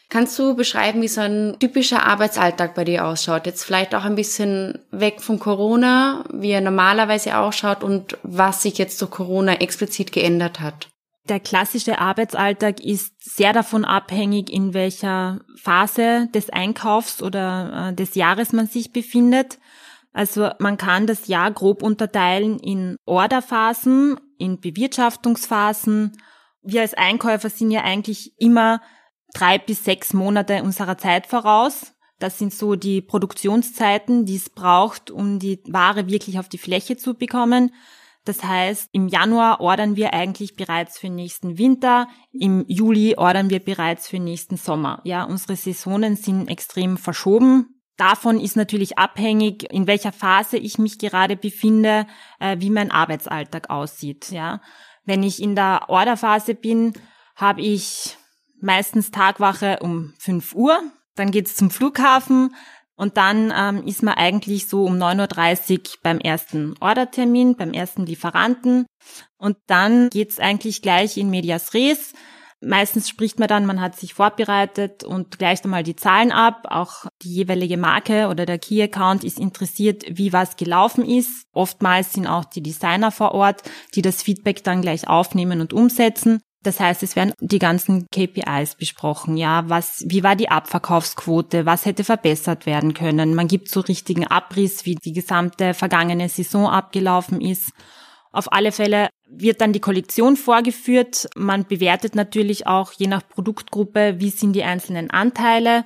Kannst 0.10 0.40
du 0.40 0.56
beschreiben, 0.56 1.04
wie 1.04 1.08
so 1.08 1.22
ein 1.22 1.58
typischer 1.60 2.04
Arbeitsalltag 2.04 2.74
bei 2.74 2.84
dir 2.84 3.06
ausschaut? 3.06 3.46
Jetzt 3.46 3.64
vielleicht 3.64 3.94
auch 3.94 4.06
ein 4.06 4.16
bisschen 4.16 4.80
weg 4.90 5.22
von 5.22 5.40
Corona, 5.40 6.26
wie 6.34 6.50
er 6.50 6.62
normalerweise 6.62 7.38
ausschaut 7.38 7.84
und 7.84 8.18
was 8.24 8.64
sich 8.64 8.80
jetzt 8.80 9.00
durch 9.02 9.12
Corona 9.12 9.54
explizit 9.62 10.12
geändert 10.12 10.60
hat. 10.60 10.90
Der 11.26 11.40
klassische 11.40 12.00
Arbeitsalltag 12.00 12.80
ist 12.80 13.14
sehr 13.20 13.54
davon 13.54 13.86
abhängig, 13.86 14.52
in 14.52 14.74
welcher 14.74 15.42
Phase 15.62 16.28
des 16.34 16.50
Einkaufs 16.50 17.22
oder 17.22 17.90
äh, 17.90 17.94
des 17.94 18.16
Jahres 18.16 18.52
man 18.52 18.66
sich 18.66 18.92
befindet. 18.92 19.60
Also 20.12 20.50
man 20.58 20.78
kann 20.78 21.06
das 21.06 21.28
Jahr 21.28 21.52
grob 21.52 21.84
unterteilen 21.84 22.58
in 22.58 22.98
Orderphasen, 23.06 24.20
in 24.40 24.60
Bewirtschaftungsphasen 24.60 26.18
Wir 26.64 26.82
als 26.82 26.96
Einkäufer 26.96 27.52
sind 27.52 27.70
ja 27.70 27.84
eigentlich 27.84 28.34
immer 28.40 28.82
drei 29.34 29.58
bis 29.58 29.84
sechs 29.84 30.14
Monate 30.14 30.64
unserer 30.64 30.98
Zeit 30.98 31.28
voraus. 31.28 31.94
Das 32.20 32.38
sind 32.38 32.54
so 32.54 32.76
die 32.76 33.02
Produktionszeiten, 33.02 34.26
die 34.26 34.36
es 34.36 34.50
braucht, 34.50 35.10
um 35.10 35.40
die 35.40 35.62
Ware 35.68 36.08
wirklich 36.10 36.38
auf 36.38 36.50
die 36.50 36.58
Fläche 36.58 36.98
zu 36.98 37.14
bekommen. 37.14 37.72
Das 38.26 38.44
heißt, 38.44 38.90
im 38.92 39.08
Januar 39.08 39.62
ordern 39.62 39.96
wir 39.96 40.14
eigentlich 40.14 40.56
bereits 40.56 41.00
für 41.00 41.10
nächsten 41.10 41.58
Winter, 41.58 42.08
im 42.32 42.66
Juli 42.68 43.16
ordern 43.16 43.50
wir 43.50 43.60
bereits 43.60 44.08
für 44.08 44.20
nächsten 44.20 44.58
Sommer. 44.58 45.02
Ja, 45.06 45.24
unsere 45.24 45.56
Saisonen 45.56 46.16
sind 46.16 46.48
extrem 46.48 46.98
verschoben. 46.98 47.82
Davon 47.98 48.40
ist 48.40 48.56
natürlich 48.56 48.98
abhängig, 48.98 49.72
in 49.74 49.88
welcher 49.88 50.12
Phase 50.12 50.58
ich 50.58 50.78
mich 50.78 51.00
gerade 51.00 51.38
befinde, 51.38 52.06
äh, 52.40 52.58
wie 52.60 52.70
mein 52.70 52.92
Arbeitsalltag 52.92 53.70
aussieht. 53.70 54.32
Ja, 54.32 54.62
wenn 55.06 55.24
ich 55.24 55.42
in 55.42 55.56
der 55.56 55.90
Orderphase 55.90 56.54
bin, 56.56 56.94
habe 57.36 57.62
ich 57.62 58.18
meistens 58.62 59.12
Tagwache 59.12 59.80
um 59.82 60.14
5 60.20 60.56
Uhr. 60.56 60.80
Dann 61.16 61.32
geht's 61.32 61.56
zum 61.56 61.70
Flughafen 61.70 62.56
und 63.00 63.16
dann 63.16 63.54
ähm, 63.56 63.88
ist 63.88 64.04
man 64.04 64.16
eigentlich 64.16 64.68
so 64.68 64.84
um 64.84 64.98
9.30 64.98 65.72
Uhr 65.72 65.84
beim 66.04 66.20
ersten 66.20 66.76
Ordertermin, 66.82 67.56
beim 67.56 67.72
ersten 67.72 68.06
Lieferanten. 68.06 68.86
Und 69.38 69.56
dann 69.68 70.10
geht's 70.10 70.38
eigentlich 70.38 70.82
gleich 70.82 71.16
in 71.16 71.30
Medias 71.30 71.74
Res. 71.74 72.14
Meistens 72.62 73.08
spricht 73.08 73.40
man 73.40 73.48
dann, 73.48 73.66
man 73.66 73.80
hat 73.80 73.96
sich 73.98 74.14
vorbereitet 74.14 75.06
und 75.06 75.40
gleicht 75.40 75.64
einmal 75.64 75.84
die 75.84 75.96
Zahlen 75.96 76.34
ab. 76.34 76.68
Auch 76.70 77.06
die 77.22 77.34
jeweilige 77.34 77.78
Marke 77.78 78.28
oder 78.28 78.46
der 78.46 78.60
Key-Account 78.60 79.24
ist 79.24 79.40
interessiert, 79.40 80.04
wie 80.10 80.34
was 80.34 80.58
gelaufen 80.58 81.06
ist. 81.06 81.46
Oftmals 81.54 82.12
sind 82.12 82.28
auch 82.28 82.44
die 82.44 82.62
Designer 82.62 83.12
vor 83.12 83.34
Ort, 83.34 83.64
die 83.96 84.02
das 84.02 84.22
Feedback 84.22 84.62
dann 84.66 84.82
gleich 84.82 85.08
aufnehmen 85.08 85.62
und 85.62 85.72
umsetzen. 85.72 86.42
Das 86.62 86.80
heißt, 86.80 87.04
es 87.04 87.16
werden 87.16 87.34
die 87.40 87.60
ganzen 87.60 88.08
KPIs 88.12 88.76
besprochen. 88.76 89.38
Ja, 89.38 89.64
was, 89.70 90.04
wie 90.06 90.24
war 90.24 90.36
die 90.36 90.50
Abverkaufsquote? 90.50 91.66
Was 91.66 91.86
hätte 91.86 92.04
verbessert 92.04 92.66
werden 92.66 92.94
können? 92.94 93.34
Man 93.34 93.48
gibt 93.48 93.70
so 93.70 93.80
richtigen 93.80 94.28
Abriss, 94.28 94.86
wie 94.86 94.96
die 94.96 95.14
gesamte 95.14 95.74
vergangene 95.74 96.28
Saison 96.28 96.68
abgelaufen 96.68 97.40
ist. 97.40 97.72
Auf 98.32 98.52
alle 98.52 98.74
Fälle 98.74 99.10
wird 99.30 99.62
dann 99.62 99.74
die 99.74 99.80
Kollektion 99.80 100.36
vorgeführt. 100.36 101.30
Man 101.36 101.66
bewertet 101.66 102.16
natürlich 102.16 102.68
auch 102.68 102.92
je 102.92 103.08
nach 103.08 103.28
Produktgruppe, 103.28 104.16
wie 104.20 104.30
sind 104.30 104.54
die 104.54 104.64
einzelnen 104.64 105.10
Anteile 105.10 105.86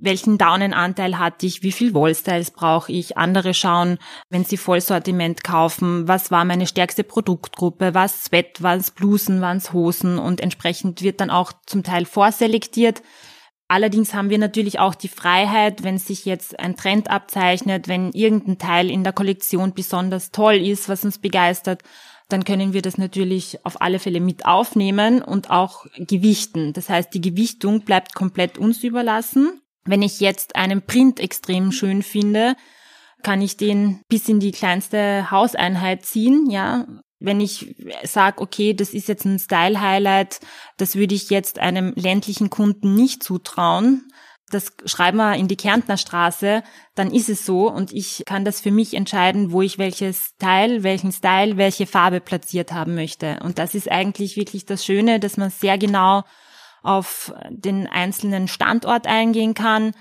welchen 0.00 0.38
Daunenanteil 0.38 1.18
hatte 1.18 1.46
ich, 1.46 1.62
wie 1.62 1.72
viel 1.72 1.94
Wallstyles 1.94 2.50
brauche 2.50 2.90
ich. 2.92 3.16
Andere 3.16 3.54
schauen, 3.54 3.98
wenn 4.28 4.44
sie 4.44 4.56
Vollsortiment 4.56 5.44
kaufen, 5.44 6.08
was 6.08 6.30
war 6.30 6.44
meine 6.44 6.66
stärkste 6.66 7.04
Produktgruppe, 7.04 7.94
was 7.94 8.24
Sweat, 8.24 8.62
was 8.62 8.90
Blusen, 8.90 9.40
was 9.40 9.72
Hosen 9.72 10.18
und 10.18 10.40
entsprechend 10.40 11.02
wird 11.02 11.20
dann 11.20 11.30
auch 11.30 11.52
zum 11.66 11.82
Teil 11.82 12.06
vorselektiert. 12.06 13.02
Allerdings 13.68 14.14
haben 14.14 14.30
wir 14.30 14.38
natürlich 14.38 14.80
auch 14.80 14.96
die 14.96 15.08
Freiheit, 15.08 15.84
wenn 15.84 15.98
sich 15.98 16.24
jetzt 16.24 16.58
ein 16.58 16.74
Trend 16.74 17.08
abzeichnet, 17.08 17.86
wenn 17.86 18.10
irgendein 18.10 18.58
Teil 18.58 18.90
in 18.90 19.04
der 19.04 19.12
Kollektion 19.12 19.74
besonders 19.74 20.32
toll 20.32 20.56
ist, 20.56 20.88
was 20.88 21.04
uns 21.04 21.18
begeistert, 21.18 21.82
dann 22.28 22.44
können 22.44 22.72
wir 22.72 22.82
das 22.82 22.98
natürlich 22.98 23.64
auf 23.64 23.80
alle 23.80 23.98
Fälle 23.98 24.20
mit 24.20 24.44
aufnehmen 24.44 25.22
und 25.22 25.50
auch 25.50 25.86
gewichten. 25.96 26.72
Das 26.72 26.88
heißt, 26.88 27.12
die 27.14 27.20
Gewichtung 27.20 27.82
bleibt 27.82 28.14
komplett 28.14 28.58
uns 28.58 28.82
überlassen. 28.82 29.60
Wenn 29.84 30.02
ich 30.02 30.20
jetzt 30.20 30.56
einen 30.56 30.82
Print 30.82 31.20
extrem 31.20 31.72
schön 31.72 32.02
finde, 32.02 32.56
kann 33.22 33.42
ich 33.42 33.56
den 33.56 34.02
bis 34.08 34.28
in 34.28 34.40
die 34.40 34.52
kleinste 34.52 35.30
Hauseinheit 35.30 36.04
ziehen, 36.04 36.50
ja. 36.50 36.86
Wenn 37.22 37.38
ich 37.38 37.76
sage, 38.02 38.40
okay, 38.40 38.72
das 38.72 38.94
ist 38.94 39.08
jetzt 39.08 39.26
ein 39.26 39.38
Style-Highlight, 39.38 40.40
das 40.78 40.96
würde 40.96 41.14
ich 41.14 41.28
jetzt 41.28 41.58
einem 41.58 41.92
ländlichen 41.94 42.48
Kunden 42.48 42.94
nicht 42.94 43.22
zutrauen, 43.22 44.10
das 44.50 44.72
schreiben 44.84 45.18
wir 45.18 45.36
in 45.36 45.48
die 45.48 45.56
Kärntner 45.56 45.96
Straße, 45.96 46.62
dann 46.94 47.12
ist 47.12 47.28
es 47.28 47.46
so 47.46 47.70
und 47.70 47.92
ich 47.92 48.24
kann 48.26 48.44
das 48.44 48.60
für 48.60 48.70
mich 48.70 48.94
entscheiden, 48.94 49.52
wo 49.52 49.62
ich 49.62 49.78
welches 49.78 50.36
Teil, 50.38 50.82
welchen 50.82 51.12
Style, 51.12 51.56
welche 51.56 51.86
Farbe 51.86 52.20
platziert 52.20 52.72
haben 52.72 52.94
möchte. 52.94 53.38
Und 53.42 53.58
das 53.58 53.74
ist 53.74 53.90
eigentlich 53.90 54.36
wirklich 54.36 54.66
das 54.66 54.84
Schöne, 54.84 55.20
dass 55.20 55.36
man 55.36 55.50
sehr 55.50 55.78
genau 55.78 56.24
auf 56.82 57.32
den 57.48 57.86
einzelnen 57.86 58.48
Standort 58.48 59.06
eingehen 59.06 59.54
kann. 59.54 59.92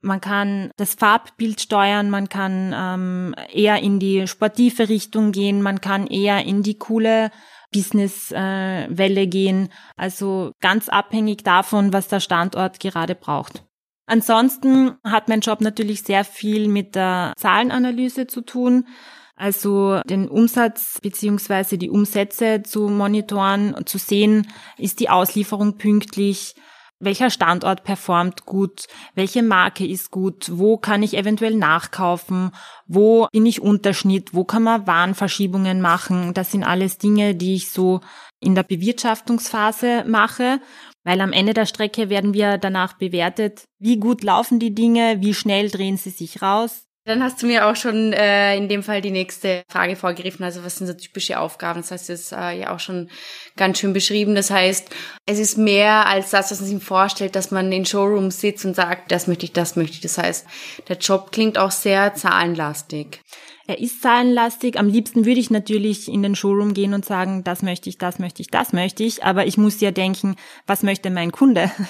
Man 0.00 0.20
kann 0.20 0.70
das 0.76 0.94
Farbbild 0.94 1.60
steuern, 1.60 2.10
man 2.10 2.28
kann 2.28 2.74
ähm, 2.76 3.34
eher 3.52 3.78
in 3.80 4.00
die 4.00 4.26
sportive 4.26 4.88
Richtung 4.88 5.30
gehen, 5.30 5.62
man 5.62 5.80
kann 5.80 6.08
eher 6.08 6.44
in 6.44 6.64
die 6.64 6.76
coole 6.76 7.30
Businesswelle 7.72 9.22
äh, 9.22 9.26
gehen. 9.26 9.68
Also 9.96 10.52
ganz 10.60 10.88
abhängig 10.88 11.44
davon, 11.44 11.92
was 11.92 12.08
der 12.08 12.20
Standort 12.20 12.80
gerade 12.80 13.14
braucht. 13.14 13.64
Ansonsten 14.06 14.96
hat 15.04 15.28
mein 15.28 15.40
Job 15.40 15.60
natürlich 15.60 16.02
sehr 16.02 16.24
viel 16.24 16.68
mit 16.68 16.96
der 16.96 17.32
Zahlenanalyse 17.36 18.26
zu 18.26 18.42
tun 18.42 18.86
also 19.36 20.00
den 20.04 20.28
Umsatz 20.28 20.98
beziehungsweise 21.00 21.78
die 21.78 21.90
Umsätze 21.90 22.62
zu 22.62 22.88
monitoren 22.88 23.74
und 23.74 23.88
zu 23.88 23.98
sehen, 23.98 24.46
ist 24.78 25.00
die 25.00 25.08
Auslieferung 25.08 25.78
pünktlich, 25.78 26.54
welcher 27.02 27.30
Standort 27.30 27.82
performt 27.82 28.46
gut, 28.46 28.86
welche 29.14 29.42
Marke 29.42 29.86
ist 29.86 30.10
gut, 30.10 30.50
wo 30.52 30.76
kann 30.76 31.02
ich 31.02 31.16
eventuell 31.16 31.56
nachkaufen, 31.56 32.52
wo 32.86 33.26
bin 33.32 33.44
ich 33.44 33.60
Unterschnitt, 33.60 34.34
wo 34.34 34.44
kann 34.44 34.62
man 34.62 34.86
Warenverschiebungen 34.86 35.80
machen. 35.80 36.32
Das 36.32 36.52
sind 36.52 36.62
alles 36.62 36.98
Dinge, 36.98 37.34
die 37.34 37.56
ich 37.56 37.70
so 37.70 38.00
in 38.38 38.54
der 38.54 38.62
Bewirtschaftungsphase 38.62 40.04
mache, 40.06 40.60
weil 41.04 41.20
am 41.20 41.32
Ende 41.32 41.54
der 41.54 41.66
Strecke 41.66 42.08
werden 42.08 42.34
wir 42.34 42.58
danach 42.58 42.94
bewertet, 42.94 43.64
wie 43.80 43.96
gut 43.96 44.22
laufen 44.22 44.60
die 44.60 44.74
Dinge, 44.74 45.16
wie 45.20 45.34
schnell 45.34 45.70
drehen 45.70 45.96
sie 45.96 46.10
sich 46.10 46.40
raus. 46.40 46.86
Dann 47.04 47.20
hast 47.20 47.42
du 47.42 47.46
mir 47.46 47.66
auch 47.66 47.74
schon 47.74 48.12
äh, 48.12 48.56
in 48.56 48.68
dem 48.68 48.84
Fall 48.84 49.00
die 49.00 49.10
nächste 49.10 49.64
Frage 49.68 49.96
vorgegriffen. 49.96 50.44
Also 50.44 50.64
was 50.64 50.76
sind 50.76 50.86
so 50.86 50.94
typische 50.94 51.40
Aufgaben? 51.40 51.80
Das 51.80 51.90
heißt, 51.90 52.08
das 52.08 52.20
ist 52.20 52.32
äh, 52.32 52.60
ja 52.60 52.72
auch 52.72 52.78
schon 52.78 53.10
ganz 53.56 53.80
schön 53.80 53.92
beschrieben. 53.92 54.36
Das 54.36 54.52
heißt, 54.52 54.88
es 55.26 55.38
ist 55.40 55.58
mehr 55.58 56.06
als 56.06 56.30
das, 56.30 56.52
was 56.52 56.60
man 56.60 56.70
sich 56.70 56.84
vorstellt, 56.84 57.34
dass 57.34 57.50
man 57.50 57.72
in 57.72 57.84
Showrooms 57.84 58.40
sitzt 58.40 58.64
und 58.64 58.76
sagt, 58.76 59.10
das 59.10 59.26
möchte 59.26 59.46
ich, 59.46 59.52
das 59.52 59.74
möchte 59.74 59.94
ich. 59.94 60.00
Das 60.00 60.16
heißt, 60.16 60.46
der 60.88 60.96
Job 60.96 61.32
klingt 61.32 61.58
auch 61.58 61.72
sehr 61.72 62.14
zahlenlastig. 62.14 63.20
Er 63.66 63.78
ist 63.78 64.02
zahlenlastig. 64.02 64.78
Am 64.78 64.88
liebsten 64.88 65.24
würde 65.24 65.38
ich 65.38 65.50
natürlich 65.50 66.08
in 66.08 66.22
den 66.22 66.34
Showroom 66.34 66.74
gehen 66.74 66.94
und 66.94 67.04
sagen, 67.04 67.44
das 67.44 67.62
möchte 67.62 67.88
ich, 67.88 67.96
das 67.96 68.18
möchte 68.18 68.42
ich, 68.42 68.48
das 68.48 68.72
möchte 68.72 69.04
ich. 69.04 69.24
Aber 69.24 69.46
ich 69.46 69.56
muss 69.56 69.80
ja 69.80 69.92
denken, 69.92 70.34
was 70.66 70.82
möchte 70.82 71.10
mein 71.10 71.30
Kunde? 71.30 71.70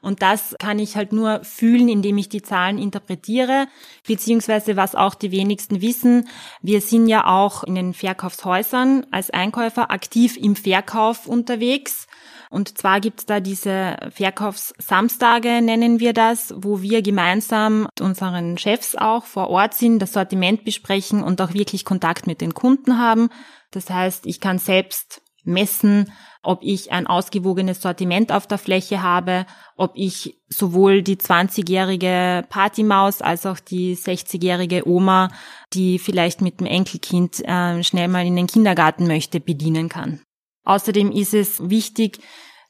Und 0.00 0.22
das 0.22 0.54
kann 0.58 0.78
ich 0.78 0.96
halt 0.96 1.12
nur 1.12 1.42
fühlen, 1.42 1.88
indem 1.88 2.16
ich 2.18 2.28
die 2.28 2.40
Zahlen 2.40 2.78
interpretiere, 2.78 3.66
beziehungsweise 4.06 4.76
was 4.76 4.94
auch 4.94 5.14
die 5.14 5.32
wenigsten 5.32 5.82
wissen. 5.82 6.28
Wir 6.62 6.80
sind 6.80 7.08
ja 7.08 7.26
auch 7.26 7.64
in 7.64 7.74
den 7.74 7.92
Verkaufshäusern 7.92 9.06
als 9.10 9.30
Einkäufer 9.30 9.90
aktiv 9.90 10.36
im 10.36 10.56
Verkauf 10.56 11.26
unterwegs. 11.26 12.06
Und 12.50 12.78
zwar 12.78 13.00
gibt's 13.00 13.26
da 13.26 13.40
diese 13.40 13.96
Verkaufssamstage, 14.10 15.60
nennen 15.62 16.00
wir 16.00 16.12
das, 16.12 16.54
wo 16.56 16.82
wir 16.82 17.02
gemeinsam 17.02 17.82
mit 17.82 18.00
unseren 18.00 18.58
Chefs 18.58 18.94
auch 18.96 19.24
vor 19.24 19.48
Ort 19.48 19.74
sind, 19.74 20.00
das 20.00 20.12
Sortiment 20.12 20.64
besprechen 20.64 21.22
und 21.22 21.40
auch 21.40 21.54
wirklich 21.54 21.84
Kontakt 21.84 22.26
mit 22.26 22.40
den 22.40 22.54
Kunden 22.54 22.98
haben. 22.98 23.28
Das 23.70 23.90
heißt, 23.90 24.26
ich 24.26 24.40
kann 24.40 24.58
selbst 24.58 25.22
messen, 25.46 26.12
ob 26.42 26.60
ich 26.62 26.92
ein 26.92 27.06
ausgewogenes 27.06 27.82
Sortiment 27.82 28.30
auf 28.32 28.46
der 28.46 28.58
Fläche 28.58 29.02
habe, 29.02 29.46
ob 29.76 29.92
ich 29.94 30.40
sowohl 30.48 31.02
die 31.02 31.16
20-jährige 31.16 32.44
Partymaus 32.48 33.20
als 33.20 33.46
auch 33.46 33.58
die 33.58 33.96
60-jährige 33.96 34.88
Oma, 34.88 35.28
die 35.72 35.98
vielleicht 35.98 36.40
mit 36.42 36.60
dem 36.60 36.66
Enkelkind 36.66 37.44
äh, 37.44 37.82
schnell 37.82 38.08
mal 38.08 38.26
in 38.26 38.36
den 38.36 38.46
Kindergarten 38.46 39.06
möchte, 39.06 39.40
bedienen 39.40 39.88
kann. 39.88 40.20
Außerdem 40.66 41.12
ist 41.12 41.32
es 41.32 41.70
wichtig, 41.70 42.18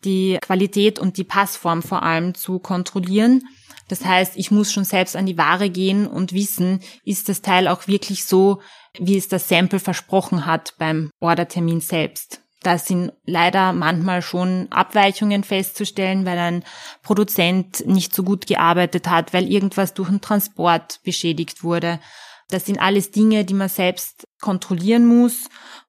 die 0.05 0.39
Qualität 0.41 0.99
und 0.99 1.17
die 1.17 1.25
Passform 1.25 1.83
vor 1.83 2.03
allem 2.03 2.35
zu 2.35 2.59
kontrollieren. 2.59 3.43
Das 3.89 4.05
heißt, 4.05 4.37
ich 4.37 4.51
muss 4.51 4.73
schon 4.73 4.85
selbst 4.85 5.17
an 5.17 5.27
die 5.27 5.39
Ware 5.39 5.71
gehen 5.71 6.07
und 6.07 6.33
wissen, 6.33 6.81
ist 7.05 7.29
das 7.29 7.43
Teil 7.43 7.69
auch 7.69 7.87
wirklich 7.87 8.25
so, 8.25 8.61
wie 8.99 9.17
es 9.17 9.29
das 9.29 9.49
Sample 9.49 9.81
versprochen 9.81 10.47
hat 10.47 10.75
beim 10.79 11.11
Ordertermin 11.21 11.81
selbst. 11.81 12.43
Da 12.63 12.79
sind 12.79 13.13
leider 13.25 13.73
manchmal 13.73 14.23
schon 14.23 14.67
Abweichungen 14.71 15.45
festzustellen, 15.45 16.27
weil 16.27 16.39
ein 16.39 16.65
Produzent 17.03 17.87
nicht 17.87 18.15
so 18.15 18.25
gut 18.25 18.47
gearbeitet 18.47 19.09
hat, 19.09 19.33
weil 19.33 19.51
irgendwas 19.51 19.95
durch 19.95 20.09
den 20.09 20.21
Transport 20.21 21.01
beschädigt 21.05 21.63
wurde. 21.63 22.01
Das 22.49 22.67
sind 22.67 22.81
alles 22.81 23.11
Dinge, 23.11 23.45
die 23.45 23.55
man 23.55 23.69
selbst 23.69 24.27
kontrollieren 24.41 25.07
muss 25.07 25.49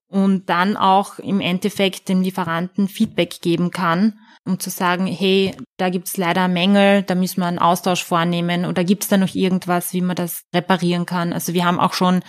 und 0.10 0.50
dann 0.50 0.78
auch 0.78 1.20
im 1.20 1.42
Endeffekt 1.42 2.10
dem 2.10 2.22
Lieferanten 2.22 2.88
Feedback 2.88 3.42
geben 3.42 3.72
kann, 3.72 4.20
um 4.46 4.60
zu 4.60 4.70
sagen, 4.70 5.06
hey, 5.06 5.56
da 5.78 5.90
gibt's 5.90 6.18
leider 6.18 6.48
Mängel, 6.48 7.04
da 7.04 7.16
müssen 7.16 7.42
wir 7.42 7.48
einen 7.48 7.60
Austausch 7.60 8.04
vornehmen 8.04 8.66
oder 8.66 8.84
gibt's 8.84 9.10
da 9.10 9.18
noch 9.18 9.36
irgendwas, 9.36 9.94
wie 9.94 10.02
man 10.02 10.16
das 10.16 10.44
reparieren 10.54 11.06
kann. 11.06 11.34
Also 11.34 11.54
wir 11.54 11.66
haben 11.66 11.80
auch 11.80 11.94
schon 11.94 12.22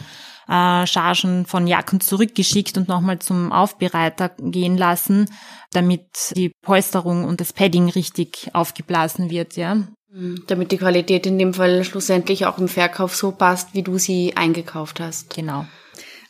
äh, 0.49 0.87
Chargen 0.87 1.47
von 1.47 1.67
Jacken 1.67 2.01
zurückgeschickt 2.01 2.77
und 2.77 2.89
nochmal 2.89 3.21
zum 3.21 3.53
Aufbereiter 3.53 4.31
gehen 4.39 4.77
lassen, 4.77 5.31
damit 5.73 6.07
die 6.35 6.53
Polsterung 6.63 7.25
und 7.25 7.41
das 7.41 7.53
Padding 7.53 7.89
richtig 7.89 8.51
aufgeblasen 8.55 9.31
wird, 9.31 9.57
ja. 9.57 9.77
Mhm. 10.11 10.43
Damit 10.47 10.73
die 10.73 10.79
Qualität 10.79 11.27
in 11.27 11.39
dem 11.39 11.55
Fall 11.55 11.85
schlussendlich 11.85 12.47
auch 12.47 12.59
im 12.59 12.69
Verkauf 12.69 13.15
so 13.15 13.31
passt, 13.31 13.75
wie 13.75 13.83
du 13.83 13.99
sie 13.99 14.37
eingekauft 14.37 15.01
hast. 15.01 15.35
Genau. 15.35 15.67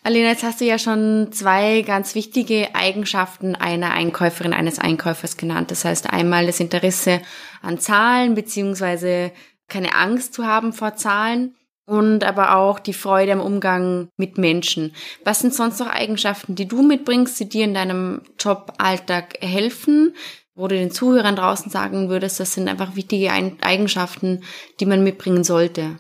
Alina, 0.03 0.29
jetzt 0.29 0.43
hast 0.43 0.61
du 0.61 0.65
ja 0.65 0.79
schon 0.79 1.33
zwei 1.33 1.83
ganz 1.83 2.15
wichtige 2.15 2.75
Eigenschaften 2.75 3.55
einer 3.57 3.93
Einkäuferin, 3.93 4.53
eines 4.53 4.79
Einkäufers 4.79 5.37
genannt. 5.37 5.71
Das 5.71 5.85
heißt 5.85 6.11
einmal 6.11 6.47
das 6.47 6.61
Interesse 6.61 7.21
an 7.63 7.79
Zahlen 7.79 8.35
beziehungsweise 8.35 9.33
keine 9.69 9.95
Angst 9.95 10.35
zu 10.35 10.47
haben 10.47 10.73
vor 10.73 10.95
Zahlen 10.95 11.57
und 11.85 12.25
aber 12.25 12.57
auch 12.57 12.79
die 12.79 12.93
Freude 12.93 13.33
am 13.33 13.41
Umgang 13.41 14.09
mit 14.17 14.39
Menschen. 14.39 14.95
Was 15.25 15.41
sind 15.41 15.55
sonst 15.55 15.81
noch 15.81 15.89
Eigenschaften, 15.89 16.55
die 16.55 16.69
du 16.69 16.83
mitbringst, 16.83 17.39
die 17.41 17.49
dir 17.49 17.65
in 17.65 17.75
deinem 17.75 18.23
Joballtag 18.39 19.39
helfen? 19.41 20.15
wo 20.59 20.67
du 20.67 20.75
den 20.75 20.91
Zuhörern 20.91 21.37
draußen 21.37 21.71
sagen 21.71 22.09
würdest, 22.09 22.41
das 22.41 22.53
sind 22.53 22.69
einfach 22.69 22.97
wichtige 22.97 23.31
Eigenschaften, 23.31 24.43
die 24.81 24.87
man 24.87 25.05
mitbringen 25.05 25.45
sollte? 25.45 25.97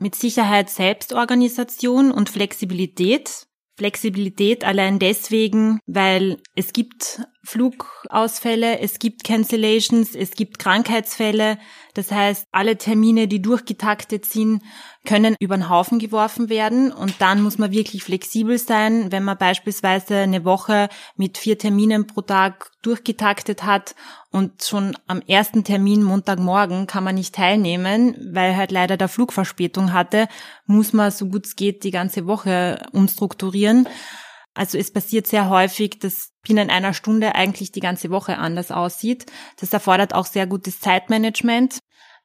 Mit 0.00 0.14
Sicherheit 0.14 0.70
Selbstorganisation 0.70 2.10
und 2.10 2.30
Flexibilität. 2.30 3.46
Flexibilität 3.76 4.64
allein 4.64 4.98
deswegen, 4.98 5.78
weil 5.86 6.38
es 6.54 6.72
gibt 6.72 7.22
Flugausfälle, 7.42 8.80
es 8.80 8.98
gibt 8.98 9.24
Cancellations, 9.24 10.14
es 10.14 10.32
gibt 10.32 10.58
Krankheitsfälle. 10.58 11.58
Das 11.94 12.12
heißt, 12.12 12.46
alle 12.52 12.76
Termine, 12.76 13.28
die 13.28 13.40
durchgetaktet 13.40 14.26
sind, 14.26 14.62
können 15.06 15.36
über 15.40 15.56
den 15.56 15.70
Haufen 15.70 15.98
geworfen 15.98 16.50
werden. 16.50 16.92
Und 16.92 17.14
dann 17.20 17.42
muss 17.42 17.56
man 17.56 17.72
wirklich 17.72 18.04
flexibel 18.04 18.58
sein, 18.58 19.10
wenn 19.10 19.24
man 19.24 19.38
beispielsweise 19.38 20.18
eine 20.18 20.44
Woche 20.44 20.90
mit 21.16 21.38
vier 21.38 21.56
Terminen 21.56 22.06
pro 22.06 22.20
Tag 22.20 22.70
durchgetaktet 22.82 23.64
hat 23.64 23.94
und 24.30 24.62
schon 24.62 24.96
am 25.06 25.22
ersten 25.26 25.64
Termin 25.64 26.02
Montagmorgen 26.02 26.86
kann 26.86 27.04
man 27.04 27.14
nicht 27.14 27.34
teilnehmen, 27.34 28.16
weil 28.32 28.56
halt 28.56 28.70
leider 28.70 28.96
der 28.96 29.08
Flugverspätung 29.08 29.92
hatte, 29.92 30.28
muss 30.66 30.92
man 30.92 31.10
so 31.10 31.26
gut 31.26 31.46
es 31.46 31.56
geht 31.56 31.84
die 31.84 31.90
ganze 31.90 32.26
Woche 32.26 32.86
umstrukturieren. 32.92 33.88
Also 34.54 34.78
es 34.78 34.92
passiert 34.92 35.26
sehr 35.26 35.48
häufig, 35.48 35.98
dass 36.00 36.30
binnen 36.42 36.70
einer 36.70 36.92
Stunde 36.92 37.34
eigentlich 37.34 37.72
die 37.72 37.80
ganze 37.80 38.10
Woche 38.10 38.38
anders 38.38 38.70
aussieht. 38.70 39.26
Das 39.58 39.72
erfordert 39.72 40.14
auch 40.14 40.26
sehr 40.26 40.46
gutes 40.46 40.80
Zeitmanagement. 40.80 41.78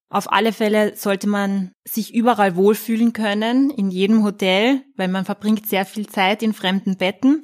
Auf 0.10 0.32
alle 0.32 0.54
Fälle 0.54 0.96
sollte 0.96 1.28
man 1.28 1.72
sich 1.84 2.14
überall 2.14 2.56
wohlfühlen 2.56 3.14
können, 3.14 3.70
in 3.70 3.92
jedem 3.92 4.24
Hotel, 4.24 4.84
weil 4.96 5.08
man 5.08 5.26
verbringt 5.26 5.68
sehr 5.68 5.86
viel 5.86 6.08
Zeit 6.08 6.42
in 6.42 6.54
fremden 6.54 6.98
Betten. 6.98 7.44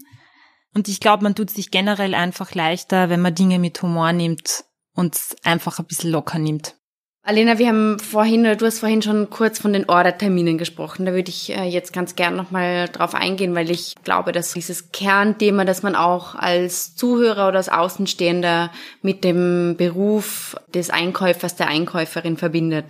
Und 0.73 0.87
ich 0.87 0.99
glaube, 0.99 1.23
man 1.23 1.35
tut 1.35 1.49
sich 1.49 1.69
generell 1.69 2.15
einfach 2.15 2.55
leichter, 2.55 3.09
wenn 3.09 3.21
man 3.21 3.35
Dinge 3.35 3.59
mit 3.59 3.81
Humor 3.81 4.13
nimmt 4.13 4.63
und 4.95 5.17
einfach 5.43 5.79
ein 5.79 5.85
bisschen 5.85 6.11
locker 6.11 6.39
nimmt. 6.39 6.77
Alena, 7.23 7.59
wir 7.59 7.67
haben 7.67 7.99
vorhin, 7.99 8.43
du 8.43 8.65
hast 8.65 8.79
vorhin 8.79 9.03
schon 9.03 9.29
kurz 9.29 9.59
von 9.59 9.73
den 9.73 9.87
Orderterminen 9.87 10.57
gesprochen. 10.57 11.05
Da 11.05 11.13
würde 11.13 11.29
ich 11.29 11.55
äh, 11.55 11.65
jetzt 11.65 11.93
ganz 11.93 12.15
gern 12.15 12.35
nochmal 12.35 12.87
drauf 12.87 13.13
eingehen, 13.13 13.53
weil 13.53 13.69
ich 13.69 13.93
glaube, 14.03 14.31
dass 14.31 14.53
dieses 14.53 14.91
Kernthema, 14.91 15.63
das 15.63 15.83
man 15.83 15.95
auch 15.95 16.33
als 16.33 16.95
Zuhörer 16.95 17.47
oder 17.47 17.57
als 17.57 17.69
Außenstehender 17.69 18.71
mit 19.03 19.23
dem 19.23 19.75
Beruf 19.77 20.55
des 20.73 20.89
Einkäufers, 20.89 21.55
der 21.55 21.67
Einkäuferin 21.67 22.37
verbindet. 22.37 22.85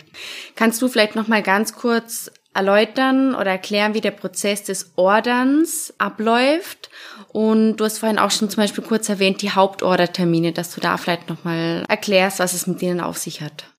Kannst 0.55 0.81
du 0.81 0.88
vielleicht 0.88 1.17
nochmal 1.17 1.43
ganz 1.43 1.73
kurz 1.73 2.31
erläutern 2.53 3.35
oder 3.35 3.51
erklären, 3.51 3.93
wie 3.93 4.01
der 4.01 4.11
Prozess 4.11 4.63
des 4.63 4.93
Orderns 4.95 5.93
abläuft. 5.97 6.89
Und 7.33 7.77
du 7.77 7.83
hast 7.83 8.00
vorhin 8.00 8.19
auch 8.19 8.31
schon 8.31 8.50
zum 8.50 8.63
Beispiel 8.63 8.83
kurz 8.83 9.09
erwähnt, 9.09 9.41
die 9.41 9.51
Hauptordertermine, 9.51 10.53
dass 10.53 10.73
du 10.73 10.79
da 10.79 10.95
vielleicht 10.95 11.27
nochmal 11.27 11.83
erklärst, 11.89 12.39
was 12.39 12.53
es 12.53 12.65
mit 12.65 12.81
denen 12.81 13.01
auf 13.01 13.17
sich 13.17 13.41
hat. 13.41 13.70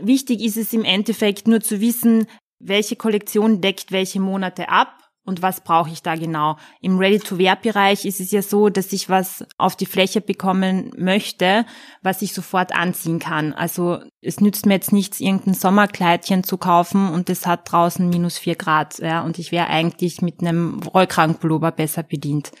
Wichtig 0.00 0.42
ist 0.42 0.56
es 0.56 0.72
im 0.72 0.84
Endeffekt 0.84 1.48
nur 1.48 1.60
zu 1.60 1.80
wissen, 1.80 2.26
welche 2.58 2.96
Kollektion 2.96 3.60
deckt 3.60 3.92
welche 3.92 4.20
Monate 4.20 4.68
ab 4.68 4.96
und 5.26 5.42
was 5.42 5.60
brauche 5.60 5.90
ich 5.90 6.02
da 6.02 6.14
genau. 6.14 6.56
Im 6.80 6.98
Ready-to-Wear-Bereich 6.98 8.04
ist 8.04 8.20
es 8.20 8.30
ja 8.30 8.42
so, 8.42 8.68
dass 8.68 8.92
ich 8.92 9.08
was 9.08 9.44
auf 9.58 9.74
die 9.74 9.86
Fläche 9.86 10.20
bekommen 10.20 10.92
möchte, 10.96 11.66
was 12.00 12.22
ich 12.22 12.32
sofort 12.32 12.74
anziehen 12.74 13.18
kann. 13.18 13.52
Also 13.52 13.98
es 14.22 14.40
nützt 14.40 14.66
mir 14.66 14.74
jetzt 14.74 14.92
nichts, 14.92 15.18
irgendein 15.18 15.54
Sommerkleidchen 15.54 16.44
zu 16.44 16.56
kaufen 16.56 17.08
und 17.08 17.28
es 17.28 17.44
hat 17.44 17.70
draußen 17.70 18.08
minus 18.08 18.38
vier 18.38 18.54
Grad. 18.54 18.98
Ja, 19.00 19.22
und 19.22 19.38
ich 19.38 19.50
wäre 19.50 19.66
eigentlich 19.66 20.22
mit 20.22 20.40
einem 20.40 20.80
Rollkragenpullover 20.82 21.72
besser 21.72 22.04
bedient. 22.04 22.52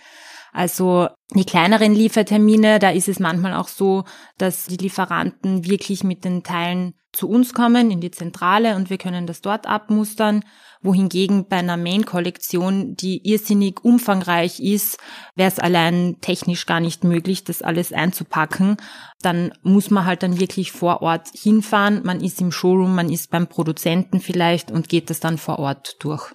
Also 0.56 1.08
die 1.34 1.44
kleineren 1.44 1.94
Liefertermine, 1.94 2.78
da 2.78 2.88
ist 2.88 3.08
es 3.08 3.20
manchmal 3.20 3.52
auch 3.52 3.68
so, 3.68 4.04
dass 4.38 4.64
die 4.64 4.78
Lieferanten 4.78 5.66
wirklich 5.66 6.02
mit 6.02 6.24
den 6.24 6.44
Teilen 6.44 6.94
zu 7.12 7.28
uns 7.28 7.52
kommen 7.52 7.90
in 7.90 8.00
die 8.00 8.10
Zentrale 8.10 8.74
und 8.74 8.88
wir 8.88 8.96
können 8.96 9.26
das 9.26 9.42
dort 9.42 9.66
abmustern, 9.66 10.44
wohingegen 10.80 11.46
bei 11.46 11.56
einer 11.56 11.76
Main-Kollektion, 11.76 12.94
die 12.94 13.20
irrsinnig 13.28 13.84
umfangreich 13.84 14.58
ist, 14.60 14.96
wäre 15.34 15.50
es 15.50 15.58
allein 15.58 16.22
technisch 16.22 16.64
gar 16.64 16.80
nicht 16.80 17.04
möglich, 17.04 17.44
das 17.44 17.60
alles 17.60 17.92
einzupacken. 17.92 18.78
Dann 19.20 19.52
muss 19.62 19.90
man 19.90 20.06
halt 20.06 20.22
dann 20.22 20.40
wirklich 20.40 20.72
vor 20.72 21.02
Ort 21.02 21.28
hinfahren. 21.34 22.00
Man 22.02 22.22
ist 22.22 22.40
im 22.40 22.50
Showroom, 22.50 22.94
man 22.94 23.10
ist 23.10 23.30
beim 23.30 23.46
Produzenten 23.46 24.20
vielleicht 24.20 24.70
und 24.70 24.88
geht 24.88 25.10
das 25.10 25.20
dann 25.20 25.36
vor 25.36 25.58
Ort 25.58 25.96
durch. 25.98 26.32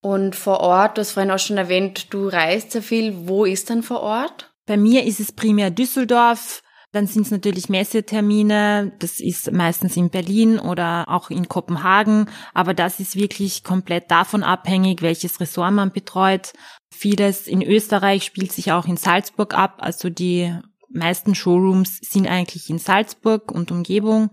Und 0.00 0.36
vor 0.36 0.60
Ort, 0.60 0.96
du 0.96 1.00
hast 1.00 1.12
vorhin 1.12 1.30
auch 1.30 1.38
schon 1.38 1.58
erwähnt, 1.58 2.12
du 2.12 2.28
reist 2.28 2.72
sehr 2.72 2.82
viel. 2.82 3.26
Wo 3.28 3.44
ist 3.44 3.70
dann 3.70 3.82
vor 3.82 4.00
Ort? 4.00 4.52
Bei 4.66 4.76
mir 4.76 5.04
ist 5.04 5.20
es 5.20 5.32
primär 5.32 5.70
Düsseldorf. 5.70 6.62
Dann 6.92 7.06
sind 7.06 7.22
es 7.22 7.30
natürlich 7.30 7.68
Messetermine. 7.68 8.92
Das 8.98 9.20
ist 9.20 9.52
meistens 9.52 9.96
in 9.96 10.08
Berlin 10.08 10.58
oder 10.58 11.06
auch 11.08 11.30
in 11.30 11.48
Kopenhagen. 11.48 12.30
Aber 12.54 12.74
das 12.74 12.98
ist 13.00 13.16
wirklich 13.16 13.62
komplett 13.62 14.10
davon 14.10 14.42
abhängig, 14.42 15.02
welches 15.02 15.40
Ressort 15.40 15.72
man 15.72 15.92
betreut. 15.92 16.52
Vieles 16.90 17.46
in 17.46 17.62
Österreich 17.62 18.24
spielt 18.24 18.52
sich 18.52 18.72
auch 18.72 18.86
in 18.86 18.96
Salzburg 18.96 19.54
ab. 19.54 19.78
Also 19.80 20.08
die 20.08 20.54
meisten 20.88 21.34
Showrooms 21.34 21.98
sind 22.00 22.26
eigentlich 22.26 22.70
in 22.70 22.78
Salzburg 22.78 23.50
und 23.52 23.70
Umgebung. 23.70 24.30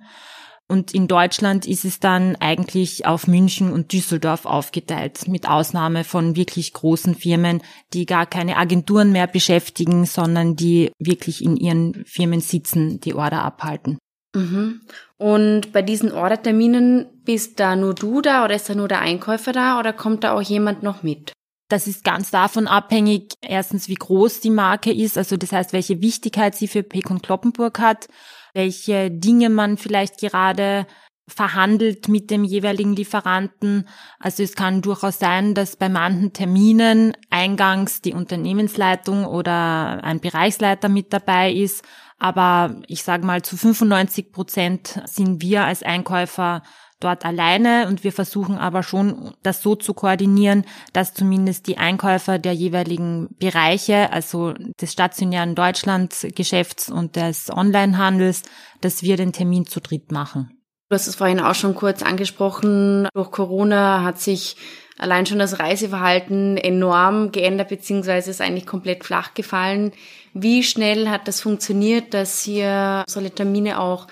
Und 0.68 0.96
in 0.96 1.08
Deutschland 1.08 1.68
ist 1.68 1.86
es 1.86 2.00
dann 2.00 2.36
eigentlich 2.38 3.06
auf 3.06 3.28
München 3.28 3.72
und 3.72 3.94
Düsseldorf 3.94 4.46
aufgeteilt, 4.46 5.28
mit 5.28 5.48
Ausnahme 5.48 6.04
von 6.04 6.36
wirklich 6.36 6.74
großen 6.74 7.14
Firmen, 7.14 7.62
die 7.94 8.08
gar 8.08 8.26
keine 8.26 8.58
Agenturen 8.58 9.12
mehr 9.12 9.28
beschäftigen, 9.28 10.06
sondern 10.06 10.56
die 10.56 10.92
wirklich 10.98 11.44
in 11.44 11.56
ihren 11.56 12.04
Firmen 12.06 12.42
sitzen, 12.42 13.00
die 13.00 13.14
Order 13.14 13.44
abhalten. 13.44 14.00
Mhm. 14.36 14.82
Und 15.18 15.72
bei 15.72 15.84
diesen 15.84 16.12
Orderterminen 16.12 17.06
bist 17.24 17.60
da 17.60 17.76
nur 17.76 17.94
du 17.94 18.22
da 18.22 18.44
oder 18.44 18.56
ist 18.56 18.68
da 18.68 18.74
nur 18.74 18.88
der 18.88 19.02
Einkäufer 19.02 19.52
da 19.52 19.80
oder 19.80 19.94
kommt 19.94 20.24
da 20.24 20.34
auch 20.34 20.42
jemand 20.42 20.82
noch 20.82 21.04
mit? 21.04 21.32
Das 21.70 21.88
ist 21.88 22.04
ganz 22.04 22.32
davon 22.32 22.68
abhängig, 22.68 23.34
erstens, 23.42 23.88
wie 23.88 23.96
groß 23.96 24.40
die 24.40 24.52
Marke 24.52 24.92
ist, 24.92 25.18
also 25.18 25.36
das 25.36 25.52
heißt, 25.52 25.74
welche 25.74 26.02
Wichtigkeit 26.02 26.56
sie 26.56 26.68
für 26.68 26.84
Peck 26.84 27.10
und 27.10 27.24
Kloppenburg 27.24 27.80
hat 27.80 28.08
welche 28.56 29.12
Dinge 29.12 29.50
man 29.50 29.78
vielleicht 29.78 30.20
gerade 30.20 30.88
verhandelt 31.28 32.08
mit 32.08 32.30
dem 32.30 32.44
jeweiligen 32.44 32.96
Lieferanten. 32.96 33.88
Also 34.20 34.44
es 34.44 34.56
kann 34.56 34.82
durchaus 34.82 35.20
sein, 35.20 35.56
dass 35.56 35.76
bei 35.76 35.90
manchen 35.90 36.34
Terminen 36.34 37.14
eingangs 37.30 38.02
die 38.02 38.14
Unternehmensleitung 38.14 39.26
oder 39.26 40.04
ein 40.04 40.20
Bereichsleiter 40.20 40.88
mit 40.88 41.14
dabei 41.14 41.52
ist. 41.52 41.84
Aber 42.18 42.82
ich 42.88 43.04
sage 43.04 43.26
mal, 43.26 43.42
zu 43.42 43.58
95 43.58 44.32
Prozent 44.32 45.02
sind 45.06 45.42
wir 45.42 45.66
als 45.66 45.84
Einkäufer 45.84 46.62
dort 47.06 47.24
alleine 47.24 47.88
und 47.88 48.04
wir 48.04 48.12
versuchen 48.12 48.58
aber 48.58 48.84
schon, 48.84 49.34
das 49.44 49.62
so 49.62 49.76
zu 49.76 49.94
koordinieren, 49.94 50.66
dass 50.92 51.14
zumindest 51.14 51.68
die 51.68 51.78
Einkäufer 51.78 52.40
der 52.40 52.54
jeweiligen 52.54 53.30
Bereiche, 53.40 54.12
also 54.12 54.54
des 54.82 54.92
stationären 54.92 55.56
Deutschlandgeschäfts 55.56 56.90
und 56.90 57.16
des 57.16 57.50
Onlinehandels, 57.50 58.44
dass 58.82 59.04
wir 59.04 59.18
den 59.18 59.32
Termin 59.32 59.66
zu 59.66 59.80
dritt 59.80 60.12
machen. 60.12 60.50
Du 60.90 60.96
hast 60.96 61.08
es 61.08 61.16
vorhin 61.16 61.40
auch 61.40 61.56
schon 61.56 61.76
kurz 61.76 62.04
angesprochen. 62.04 63.08
Durch 63.14 63.32
Corona 63.32 64.04
hat 64.04 64.20
sich 64.20 64.56
allein 64.98 65.26
schon 65.26 65.40
das 65.40 65.60
Reiseverhalten 65.60 66.58
enorm 66.58 67.32
geändert, 67.32 67.70
beziehungsweise 67.70 68.32
ist 68.32 68.42
eigentlich 68.42 68.68
komplett 68.68 69.04
flach 69.04 69.34
gefallen. 69.34 69.92
Wie 70.34 70.64
schnell 70.64 71.10
hat 71.10 71.28
das 71.28 71.42
funktioniert, 71.42 72.14
dass 72.14 72.42
hier 72.42 73.04
solche 73.08 73.32
Termine 73.32 73.80
auch 73.80 74.08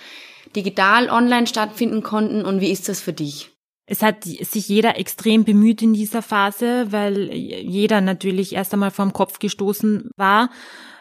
digital 0.55 1.09
online 1.09 1.47
stattfinden 1.47 2.03
konnten 2.03 2.45
und 2.45 2.61
wie 2.61 2.71
ist 2.71 2.89
das 2.89 3.01
für 3.01 3.13
dich? 3.13 3.51
Es 3.85 4.01
hat 4.01 4.23
sich 4.23 4.69
jeder 4.69 4.97
extrem 4.97 5.43
bemüht 5.43 5.81
in 5.81 5.93
dieser 5.93 6.21
Phase, 6.21 6.91
weil 6.91 7.33
jeder 7.33 7.99
natürlich 7.99 8.53
erst 8.53 8.73
einmal 8.73 8.91
vom 8.91 9.11
Kopf 9.11 9.39
gestoßen 9.39 10.09
war. 10.15 10.49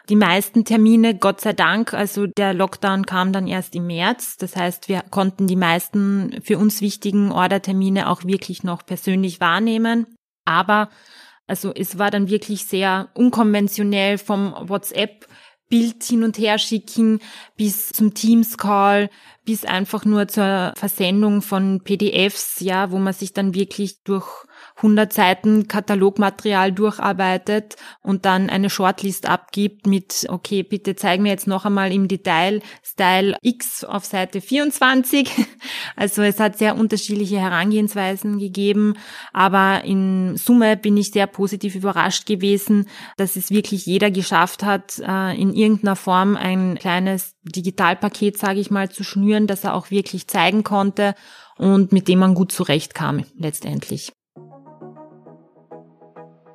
Die 0.08 0.16
meisten 0.16 0.64
Termine, 0.64 1.16
Gott 1.16 1.40
sei 1.40 1.52
Dank, 1.52 1.94
also 1.94 2.26
der 2.26 2.54
Lockdown 2.54 3.06
kam 3.06 3.32
dann 3.32 3.46
erst 3.46 3.76
im 3.76 3.86
März. 3.86 4.36
Das 4.36 4.56
heißt, 4.56 4.88
wir 4.88 5.02
konnten 5.10 5.46
die 5.46 5.56
meisten 5.56 6.40
für 6.42 6.58
uns 6.58 6.80
wichtigen 6.80 7.30
Ordertermine 7.30 8.08
auch 8.08 8.24
wirklich 8.24 8.64
noch 8.64 8.84
persönlich 8.84 9.40
wahrnehmen. 9.40 10.06
Aber 10.44 10.90
also 11.46 11.72
es 11.72 11.98
war 11.98 12.10
dann 12.10 12.28
wirklich 12.28 12.64
sehr 12.64 13.10
unkonventionell 13.14 14.18
vom 14.18 14.54
WhatsApp 14.60 15.28
Bild 15.68 16.02
hin 16.04 16.22
und 16.22 16.36
her 16.36 16.58
schicken 16.58 17.20
bis 17.56 17.88
zum 17.88 18.12
Teams 18.12 18.58
Call 18.58 19.08
bis 19.44 19.64
einfach 19.64 20.04
nur 20.04 20.28
zur 20.28 20.72
Versendung 20.76 21.42
von 21.42 21.80
PDFs, 21.82 22.60
ja, 22.60 22.90
wo 22.90 22.98
man 22.98 23.12
sich 23.12 23.32
dann 23.32 23.54
wirklich 23.54 24.02
durch 24.04 24.26
100 24.76 25.12
Seiten 25.12 25.68
Katalogmaterial 25.68 26.72
durcharbeitet 26.72 27.76
und 28.02 28.24
dann 28.24 28.50
eine 28.50 28.70
Shortlist 28.70 29.28
abgibt 29.28 29.86
mit, 29.86 30.26
okay, 30.28 30.62
bitte 30.62 30.96
zeig 30.96 31.20
mir 31.20 31.30
jetzt 31.30 31.46
noch 31.46 31.64
einmal 31.64 31.92
im 31.92 32.08
Detail 32.08 32.62
Style 32.82 33.36
X 33.42 33.84
auf 33.84 34.04
Seite 34.04 34.40
24. 34.40 35.30
Also 35.94 36.22
es 36.22 36.40
hat 36.40 36.58
sehr 36.58 36.76
unterschiedliche 36.76 37.38
Herangehensweisen 37.38 38.38
gegeben, 38.38 38.94
aber 39.32 39.84
in 39.84 40.36
Summe 40.36 40.76
bin 40.76 40.96
ich 40.96 41.10
sehr 41.10 41.26
positiv 41.26 41.74
überrascht 41.74 42.26
gewesen, 42.26 42.88
dass 43.16 43.36
es 43.36 43.50
wirklich 43.50 43.86
jeder 43.86 44.10
geschafft 44.10 44.62
hat, 44.62 44.98
äh, 44.98 45.40
in 45.40 45.54
irgendeiner 45.54 45.96
Form 45.96 46.36
ein 46.36 46.76
kleines 46.78 47.34
Digitalpaket, 47.44 48.38
sage 48.38 48.60
ich 48.60 48.70
mal, 48.70 48.90
zu 48.90 49.04
schnüren, 49.04 49.46
das 49.46 49.64
er 49.64 49.74
auch 49.74 49.90
wirklich 49.90 50.28
zeigen 50.28 50.64
konnte 50.64 51.14
und 51.56 51.92
mit 51.92 52.08
dem 52.08 52.18
man 52.18 52.34
gut 52.34 52.52
zurechtkam 52.52 53.24
letztendlich. 53.36 54.12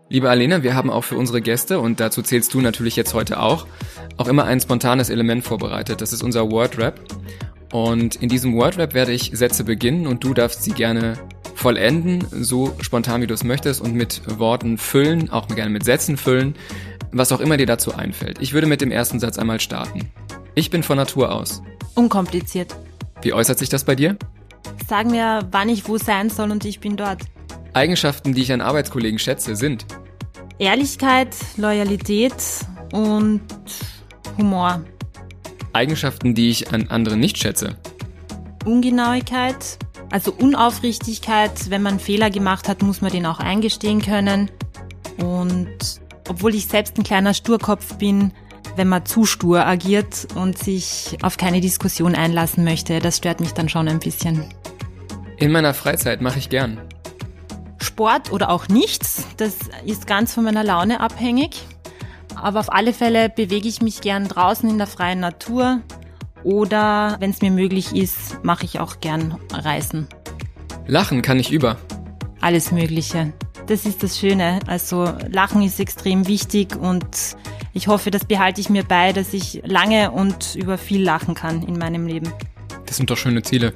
Liebe 0.10 0.30
Alena, 0.30 0.63
wir 0.63 0.73
haben 0.73 0.89
auch 0.89 1.04
für 1.04 1.17
unsere 1.17 1.41
Gäste, 1.41 1.82
und 1.82 2.00
dazu 2.00 2.21
zählst 2.21 2.54
du 2.54 2.62
natürlich 2.62 2.95
jetzt 2.95 3.13
heute 3.13 3.41
auch, 3.41 3.67
auch 4.15 4.30
immer 4.30 4.45
ein 4.45 4.62
spontanes 4.62 5.10
Element 5.10 5.43
vorbereitet. 5.43 6.00
Das 6.00 6.13
ist 6.13 6.23
unser 6.23 6.50
Word-Rap. 6.50 7.02
Und 7.73 8.15
in 8.15 8.30
diesem 8.30 8.56
Word-Rap 8.56 8.93
werde 8.93 9.12
ich 9.12 9.32
Sätze 9.34 9.65
beginnen 9.65 10.08
und 10.08 10.23
du 10.23 10.34
darfst 10.34 10.63
sie 10.63 10.71
gerne 10.71 11.17
vollenden, 11.56 12.26
so 12.32 12.73
spontan 12.80 13.21
wie 13.21 13.28
du 13.28 13.34
es 13.34 13.43
möchtest 13.43 13.82
und 13.82 13.95
mit 13.95 14.21
Worten 14.39 14.78
füllen, 14.78 15.30
auch 15.30 15.47
gerne 15.50 15.71
mit 15.71 15.84
Sätzen 15.84 16.15
füllen, 16.15 16.56
was 17.12 17.34
auch 17.34 17.41
immer 17.41 17.58
dir 17.58 17.65
dazu 17.65 17.93
einfällt. 17.93 18.38
Ich 18.39 18.54
würde 18.54 18.67
mit 18.67 18.80
dem 18.80 18.91
ersten 18.91 19.19
Satz 19.19 19.38
einmal 19.38 19.60
starten. 19.60 20.10
Ich 20.58 20.72
bin 20.72 20.82
von 20.82 20.98
Natur 20.98 21.32
aus. 21.32 21.62
Unkompliziert. 21.93 22.76
Wie 23.22 23.32
äußert 23.32 23.60
sich 23.60 23.70
das 23.70 23.84
bei 23.84 23.93
dir? 23.93 24.17
Sagen 24.89 25.12
mir, 25.12 25.48
wann 25.52 25.70
ich 25.70 25.88
wo 25.88 26.00
sein 26.00 26.32
soll 26.32 26.50
und 26.50 26.65
ich 26.65 26.80
bin 26.80 26.98
dort. 26.98 27.22
Eigenschaften, 27.74 28.34
die 28.34 28.41
ich 28.41 28.52
an 28.52 28.62
Arbeitskollegen 28.62 29.20
schätze, 29.20 29.56
sind 29.56 29.86
Ehrlichkeit, 30.58 31.36
Loyalität 31.58 32.34
und 32.91 33.43
Humor. 34.39 34.82
Eigenschaften, 35.74 36.34
die 36.34 36.50
ich 36.50 36.74
an 36.74 36.88
anderen 36.88 37.20
nicht 37.20 37.38
schätze. 37.38 37.78
Ungenauigkeit, 38.65 39.78
also 40.10 40.34
Unaufrichtigkeit. 40.34 41.70
Wenn 41.70 41.84
man 41.84 42.00
Fehler 42.00 42.32
gemacht 42.32 42.67
hat, 42.67 42.82
muss 42.82 43.02
man 43.02 43.12
den 43.12 43.28
auch 43.28 43.39
eingestehen 43.39 44.02
können. 44.02 44.50
Und 45.17 46.02
obwohl 46.28 46.56
ich 46.56 46.65
selbst 46.65 46.98
ein 46.98 47.04
kleiner 47.04 47.36
Sturkopf 47.36 48.00
bin, 48.00 48.34
wenn 48.75 48.88
man 48.88 49.06
zu 49.06 49.25
stur 49.25 49.65
agiert 49.65 50.27
und 50.36 50.58
sich 50.58 51.17
auf 51.21 51.38
keine 51.38 51.62
Diskussion 51.62 52.15
einlassen 52.15 52.63
möchte, 52.63 52.99
das 52.99 53.17
stört 53.17 53.39
mich 53.39 53.53
dann 53.53 53.69
schon 53.69 53.88
ein 53.88 53.99
bisschen. 53.99 54.43
In 55.38 55.51
meiner 55.51 55.73
Freizeit 55.73 56.21
mache 56.21 56.39
ich 56.39 56.49
gern. 56.49 56.80
Sport 57.80 58.32
oder 58.32 58.49
auch 58.49 58.67
nichts. 58.67 59.25
Das 59.38 59.56
ist 59.86 60.08
ganz 60.08 60.34
von 60.34 60.43
meiner 60.43 60.63
Laune 60.63 60.99
abhängig. 60.99 61.63
Aber 62.36 62.60
auf 62.60 62.71
alle 62.71 62.93
Fälle 62.93 63.30
bewege 63.30 63.67
ich 63.67 63.82
mich 63.82 64.01
gern 64.01 64.27
draußen 64.27 64.69
in 64.69 64.77
der 64.77 64.88
freien 64.88 65.19
Natur 65.19 65.82
oder 66.43 67.17
wenn 67.19 67.32
es 67.32 67.41
mir 67.41 67.51
möglich 67.51 67.95
ist, 67.95 68.43
mache 68.43 68.65
ich 68.65 68.80
auch 68.80 68.99
gern 68.99 69.38
Reisen. 69.51 70.08
Lachen 70.86 71.21
kann 71.21 71.39
ich 71.39 71.51
über. 71.51 71.77
Alles 72.39 72.71
Mögliche. 72.71 73.34
Das 73.65 73.86
ist 73.86 74.03
das 74.03 74.17
Schöne. 74.17 74.60
Also 74.67 75.12
Lachen 75.30 75.62
ist 75.62 75.80
extrem 75.80 76.27
wichtig 76.27 76.75
und 76.75 77.06
ich 77.78 77.88
hoffe, 77.88 78.10
das 78.10 78.26
behalte 78.26 78.60
ich 78.60 78.70
mir 78.70 78.84
bei, 78.84 79.13
dass 79.13 79.34
ich 79.34 79.62
lange 79.63 80.10
und 80.10 80.56
über 80.56 80.80
viel 80.80 81.04
lachen 81.04 81.36
kann 81.36 81.62
in 81.62 81.78
meinem 81.78 82.08
Leben. 82.08 82.34
Das 82.88 82.98
sind 82.98 83.10
doch 83.12 83.18
schöne 83.18 83.44
Ziele. 83.44 83.74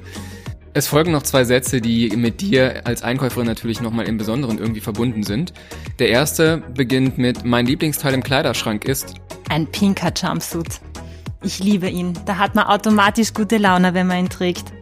Es 0.74 0.88
folgen 0.88 1.12
noch 1.12 1.22
zwei 1.22 1.44
Sätze, 1.44 1.80
die 1.80 2.08
mit 2.16 2.40
dir 2.40 2.84
als 2.84 3.02
Einkäuferin 3.02 3.46
natürlich 3.46 3.80
nochmal 3.80 4.08
im 4.08 4.18
Besonderen 4.18 4.58
irgendwie 4.58 4.80
verbunden 4.80 5.22
sind. 5.22 5.52
Der 6.00 6.08
erste 6.08 6.62
beginnt 6.74 7.16
mit 7.16 7.44
Mein 7.44 7.66
Lieblingsteil 7.66 8.14
im 8.14 8.22
Kleiderschrank 8.22 8.86
ist 8.86 9.14
ein 9.48 9.66
pinker 9.66 10.12
Jumpsuit. 10.16 10.80
Ich 11.42 11.60
liebe 11.60 11.88
ihn. 11.88 12.18
Da 12.24 12.38
hat 12.38 12.54
man 12.54 12.66
automatisch 12.66 13.34
gute 13.34 13.58
Laune, 13.58 13.94
wenn 13.94 14.06
man 14.06 14.18
ihn 14.18 14.30
trägt. 14.30 14.72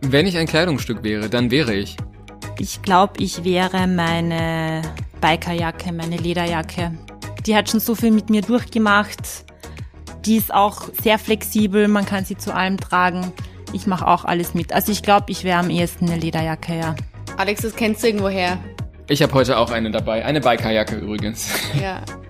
Wenn 0.00 0.26
ich 0.26 0.36
ein 0.36 0.46
Kleidungsstück 0.46 1.04
wäre, 1.04 1.28
dann 1.28 1.50
wäre 1.50 1.74
ich. 1.74 1.96
Ich 2.58 2.82
glaube, 2.82 3.14
ich 3.18 3.44
wäre 3.44 3.86
meine 3.86 4.82
Bikerjacke, 5.20 5.92
meine 5.92 6.16
Lederjacke. 6.16 6.92
Die 7.46 7.54
hat 7.54 7.70
schon 7.70 7.80
so 7.80 7.94
viel 7.94 8.10
mit 8.10 8.30
mir 8.30 8.42
durchgemacht. 8.42 9.44
Die 10.24 10.36
ist 10.36 10.52
auch 10.52 10.88
sehr 11.02 11.18
flexibel, 11.18 11.88
man 11.88 12.06
kann 12.06 12.24
sie 12.24 12.36
zu 12.36 12.54
allem 12.54 12.78
tragen. 12.78 13.32
Ich 13.72 13.86
mache 13.86 14.06
auch 14.06 14.24
alles 14.24 14.54
mit. 14.54 14.72
Also 14.72 14.92
ich 14.92 15.02
glaube, 15.02 15.26
ich 15.28 15.44
wäre 15.44 15.58
am 15.58 15.68
ehesten 15.68 16.08
eine 16.08 16.16
Lederjacke, 16.16 16.78
ja. 16.78 16.94
Alex, 17.36 17.62
das 17.62 17.74
kennst 17.74 18.02
du 18.02 18.06
irgendwo 18.06 18.28
her? 18.28 18.58
Ich 19.08 19.22
habe 19.22 19.34
heute 19.34 19.58
auch 19.58 19.70
eine 19.70 19.90
dabei. 19.90 20.24
Eine 20.24 20.40
Bikerjacke 20.40 20.96
übrigens. 20.96 21.48
Ja. 21.80 22.00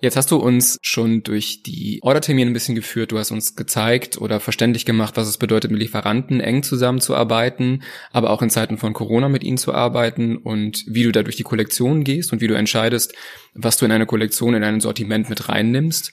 Jetzt 0.00 0.16
hast 0.16 0.30
du 0.30 0.36
uns 0.36 0.78
schon 0.80 1.24
durch 1.24 1.64
die 1.64 1.98
Ordertermine 2.02 2.48
ein 2.48 2.52
bisschen 2.52 2.76
geführt. 2.76 3.10
Du 3.10 3.18
hast 3.18 3.32
uns 3.32 3.56
gezeigt 3.56 4.16
oder 4.20 4.38
verständlich 4.38 4.84
gemacht, 4.84 5.16
was 5.16 5.26
es 5.26 5.38
bedeutet, 5.38 5.72
mit 5.72 5.80
Lieferanten 5.80 6.40
eng 6.40 6.62
zusammenzuarbeiten, 6.62 7.82
aber 8.12 8.30
auch 8.30 8.40
in 8.40 8.50
Zeiten 8.50 8.78
von 8.78 8.92
Corona 8.92 9.28
mit 9.28 9.42
ihnen 9.42 9.58
zu 9.58 9.74
arbeiten 9.74 10.36
und 10.36 10.84
wie 10.86 11.02
du 11.02 11.10
da 11.10 11.24
durch 11.24 11.34
die 11.34 11.42
Kollektion 11.42 12.04
gehst 12.04 12.32
und 12.32 12.40
wie 12.40 12.46
du 12.46 12.54
entscheidest, 12.54 13.12
was 13.54 13.76
du 13.76 13.86
in 13.86 13.92
eine 13.92 14.06
Kollektion, 14.06 14.54
in 14.54 14.62
ein 14.62 14.80
Sortiment 14.80 15.28
mit 15.28 15.48
reinnimmst. 15.48 16.12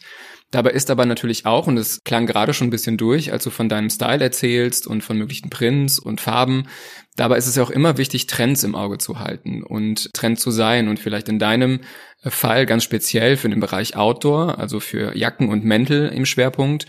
Dabei 0.52 0.72
ist 0.72 0.90
aber 0.90 1.06
natürlich 1.06 1.46
auch, 1.46 1.68
und 1.68 1.78
es 1.78 2.04
klang 2.04 2.28
gerade 2.28 2.54
schon 2.54 2.68
ein 2.68 2.72
bisschen 2.72 2.98
durch, 2.98 3.32
als 3.32 3.44
du 3.44 3.50
von 3.50 3.68
deinem 3.68 3.90
Style 3.90 4.24
erzählst 4.24 4.88
und 4.88 5.04
von 5.04 5.18
möglichen 5.18 5.50
Prints 5.50 6.00
und 6.00 6.22
Farben, 6.22 6.68
dabei 7.16 7.38
ist 7.38 7.48
es 7.48 7.56
ja 7.56 7.64
auch 7.64 7.72
immer 7.72 7.98
wichtig, 7.98 8.28
Trends 8.28 8.64
im 8.64 8.76
Auge 8.76 8.98
zu 8.98 9.20
halten 9.20 9.64
und 9.64 10.14
Trend 10.14 10.40
zu 10.40 10.52
sein 10.52 10.88
und 10.88 11.00
vielleicht 11.00 11.28
in 11.30 11.40
deinem 11.40 11.82
Fall 12.22 12.66
ganz 12.66 12.84
speziell 12.84 13.38
für 13.38 13.50
den 13.50 13.60
Bereich 13.60 13.96
Outdoor, 13.96 14.58
also 14.60 14.80
für 14.80 15.18
Jacken 15.18 15.50
und 15.50 15.66
Mäntel 15.66 16.10
im 16.10 16.26
Schwerpunkt. 16.26 16.86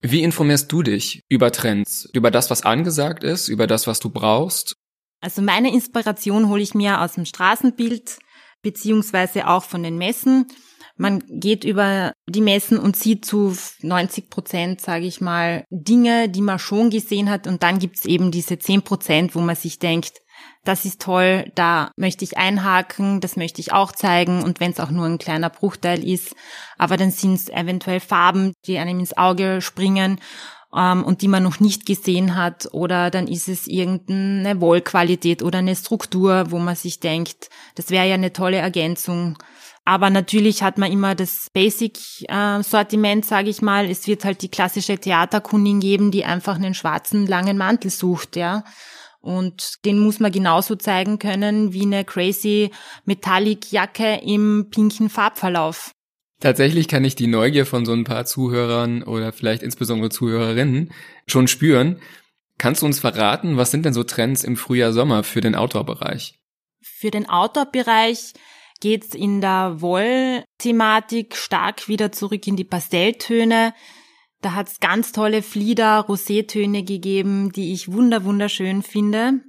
Wie 0.00 0.22
informierst 0.22 0.70
du 0.70 0.82
dich 0.82 1.22
über 1.28 1.52
Trends, 1.52 2.08
über 2.12 2.30
das, 2.30 2.50
was 2.50 2.62
angesagt 2.62 3.24
ist, 3.24 3.48
über 3.48 3.66
das, 3.66 3.86
was 3.86 4.00
du 4.00 4.10
brauchst? 4.10 4.76
Also 5.20 5.42
meine 5.42 5.72
Inspiration 5.72 6.48
hole 6.48 6.62
ich 6.62 6.74
mir 6.74 7.00
aus 7.00 7.14
dem 7.14 7.24
Straßenbild 7.24 8.18
beziehungsweise 8.62 9.48
auch 9.48 9.64
von 9.64 9.82
den 9.82 9.98
Messen. 9.98 10.46
Man 10.98 11.22
geht 11.28 11.64
über 11.64 12.12
die 12.26 12.40
Messen 12.40 12.78
und 12.78 12.96
sieht 12.96 13.24
zu 13.24 13.56
90 13.82 14.30
Prozent, 14.30 14.80
sage 14.80 15.06
ich 15.06 15.20
mal, 15.20 15.64
Dinge, 15.70 16.28
die 16.28 16.42
man 16.42 16.58
schon 16.58 16.90
gesehen 16.90 17.30
hat. 17.30 17.46
Und 17.46 17.62
dann 17.62 17.78
gibt's 17.78 18.04
eben 18.04 18.32
diese 18.32 18.58
10 18.58 18.82
Prozent, 18.82 19.34
wo 19.36 19.40
man 19.40 19.54
sich 19.54 19.78
denkt, 19.78 20.20
das 20.64 20.84
ist 20.84 21.00
toll, 21.00 21.50
da 21.54 21.92
möchte 21.96 22.24
ich 22.24 22.36
einhaken, 22.36 23.20
das 23.20 23.36
möchte 23.36 23.60
ich 23.60 23.72
auch 23.72 23.92
zeigen. 23.92 24.42
Und 24.42 24.60
wenn 24.60 24.72
es 24.72 24.80
auch 24.80 24.90
nur 24.90 25.06
ein 25.06 25.18
kleiner 25.18 25.50
Bruchteil 25.50 26.06
ist, 26.06 26.34
aber 26.76 26.96
dann 26.96 27.12
sind 27.12 27.34
es 27.34 27.48
eventuell 27.48 28.00
Farben, 28.00 28.52
die 28.66 28.78
einem 28.78 28.98
ins 28.98 29.16
Auge 29.16 29.60
springen 29.62 30.20
ähm, 30.76 31.04
und 31.04 31.22
die 31.22 31.28
man 31.28 31.42
noch 31.42 31.60
nicht 31.60 31.86
gesehen 31.86 32.36
hat. 32.36 32.68
Oder 32.72 33.10
dann 33.10 33.28
ist 33.28 33.48
es 33.48 33.66
irgendeine 33.66 34.60
Wollqualität 34.60 35.42
oder 35.42 35.60
eine 35.60 35.76
Struktur, 35.76 36.50
wo 36.50 36.58
man 36.58 36.76
sich 36.76 37.00
denkt, 37.00 37.50
das 37.76 37.90
wäre 37.90 38.08
ja 38.08 38.14
eine 38.14 38.32
tolle 38.32 38.58
Ergänzung 38.58 39.38
aber 39.88 40.10
natürlich 40.10 40.62
hat 40.62 40.76
man 40.76 40.92
immer 40.92 41.14
das 41.14 41.48
Basic-Sortiment, 41.54 43.24
sage 43.24 43.48
ich 43.48 43.62
mal. 43.62 43.90
Es 43.90 44.06
wird 44.06 44.22
halt 44.26 44.42
die 44.42 44.50
klassische 44.50 44.98
Theaterkundin 44.98 45.80
geben, 45.80 46.10
die 46.10 46.26
einfach 46.26 46.56
einen 46.56 46.74
schwarzen 46.74 47.26
langen 47.26 47.56
Mantel 47.56 47.90
sucht, 47.90 48.36
ja. 48.36 48.64
Und 49.20 49.76
den 49.86 49.98
muss 49.98 50.20
man 50.20 50.30
genauso 50.30 50.76
zeigen 50.76 51.18
können 51.18 51.72
wie 51.72 51.86
eine 51.86 52.04
crazy 52.04 52.70
Metallic 53.06 53.72
Jacke 53.72 54.20
im 54.22 54.66
pinken 54.70 55.08
Farbverlauf. 55.08 55.92
Tatsächlich 56.38 56.86
kann 56.86 57.06
ich 57.06 57.14
die 57.14 57.26
Neugier 57.26 57.64
von 57.64 57.86
so 57.86 57.94
ein 57.94 58.04
paar 58.04 58.26
Zuhörern 58.26 59.02
oder 59.02 59.32
vielleicht 59.32 59.62
insbesondere 59.62 60.10
Zuhörerinnen 60.10 60.92
schon 61.26 61.48
spüren. 61.48 61.98
Kannst 62.58 62.82
du 62.82 62.86
uns 62.86 63.00
verraten, 63.00 63.56
was 63.56 63.70
sind 63.70 63.86
denn 63.86 63.94
so 63.94 64.04
Trends 64.04 64.44
im 64.44 64.58
Frühjahr, 64.58 64.92
Sommer 64.92 65.24
für 65.24 65.40
den 65.40 65.54
Outdoor-Bereich? 65.54 66.38
Für 66.82 67.10
den 67.10 67.26
Outdoor-Bereich 67.26 68.34
geht's 68.80 69.14
in 69.14 69.40
der 69.40 69.80
Woll-Thematik 69.80 71.36
stark 71.36 71.88
wieder 71.88 72.12
zurück 72.12 72.46
in 72.46 72.56
die 72.56 72.64
Pastelltöne. 72.64 73.74
Da 74.40 74.54
hat's 74.54 74.80
ganz 74.80 75.12
tolle 75.12 75.42
Flieder, 75.42 76.06
Rosétöne 76.08 76.84
gegeben, 76.84 77.50
die 77.52 77.72
ich 77.72 77.90
wunder 77.92 78.24
wunderschön 78.24 78.82
finde. 78.82 79.40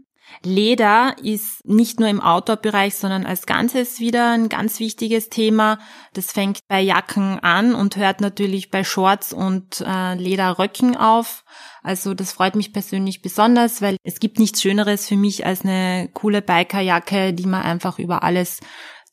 Leder 0.44 1.16
ist 1.22 1.66
nicht 1.66 2.00
nur 2.00 2.08
im 2.08 2.22
Outdoor-Bereich, 2.22 2.96
sondern 2.96 3.26
als 3.26 3.46
Ganzes 3.46 4.00
wieder 4.00 4.32
ein 4.32 4.48
ganz 4.48 4.80
wichtiges 4.80 5.30
Thema. 5.30 5.80
Das 6.14 6.32
fängt 6.32 6.60
bei 6.68 6.82
Jacken 6.82 7.40
an 7.40 7.76
und 7.76 7.98
hört 7.98 8.22
natürlich 8.22 8.70
bei 8.70 8.84
Shorts 8.84 9.34
und 9.34 9.84
äh, 9.86 10.16
Lederröcken 10.16 10.96
auf. 10.96 11.44
Also 11.82 12.14
das 12.14 12.32
freut 12.32 12.56
mich 12.56 12.74
persönlich 12.74 13.22
besonders, 13.22 13.82
weil 13.82 13.98
es 14.04 14.20
gibt 14.20 14.40
nichts 14.40 14.62
Schöneres 14.62 15.08
für 15.08 15.18
mich 15.18 15.46
als 15.46 15.64
eine 15.64 16.10
coole 16.14 16.42
Bikerjacke, 16.42 17.34
die 17.34 17.48
man 17.48 17.64
einfach 17.64 18.00
über 18.00 18.24
alles 18.24 18.60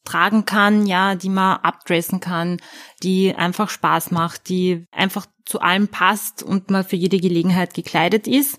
tragen 0.07 0.47
kann, 0.47 0.87
ja, 0.87 1.14
die 1.14 1.29
man 1.29 1.59
abdressen 1.59 2.21
kann, 2.21 2.59
die 3.03 3.35
einfach 3.35 3.69
Spaß 3.69 4.11
macht, 4.11 4.49
die 4.49 4.87
einfach 4.90 5.27
zu 5.45 5.61
allem 5.61 5.88
passt 5.88 6.42
und 6.42 6.71
man 6.71 6.85
für 6.85 6.97
jede 6.97 7.19
Gelegenheit 7.19 7.75
gekleidet 7.75 8.27
ist. 8.27 8.59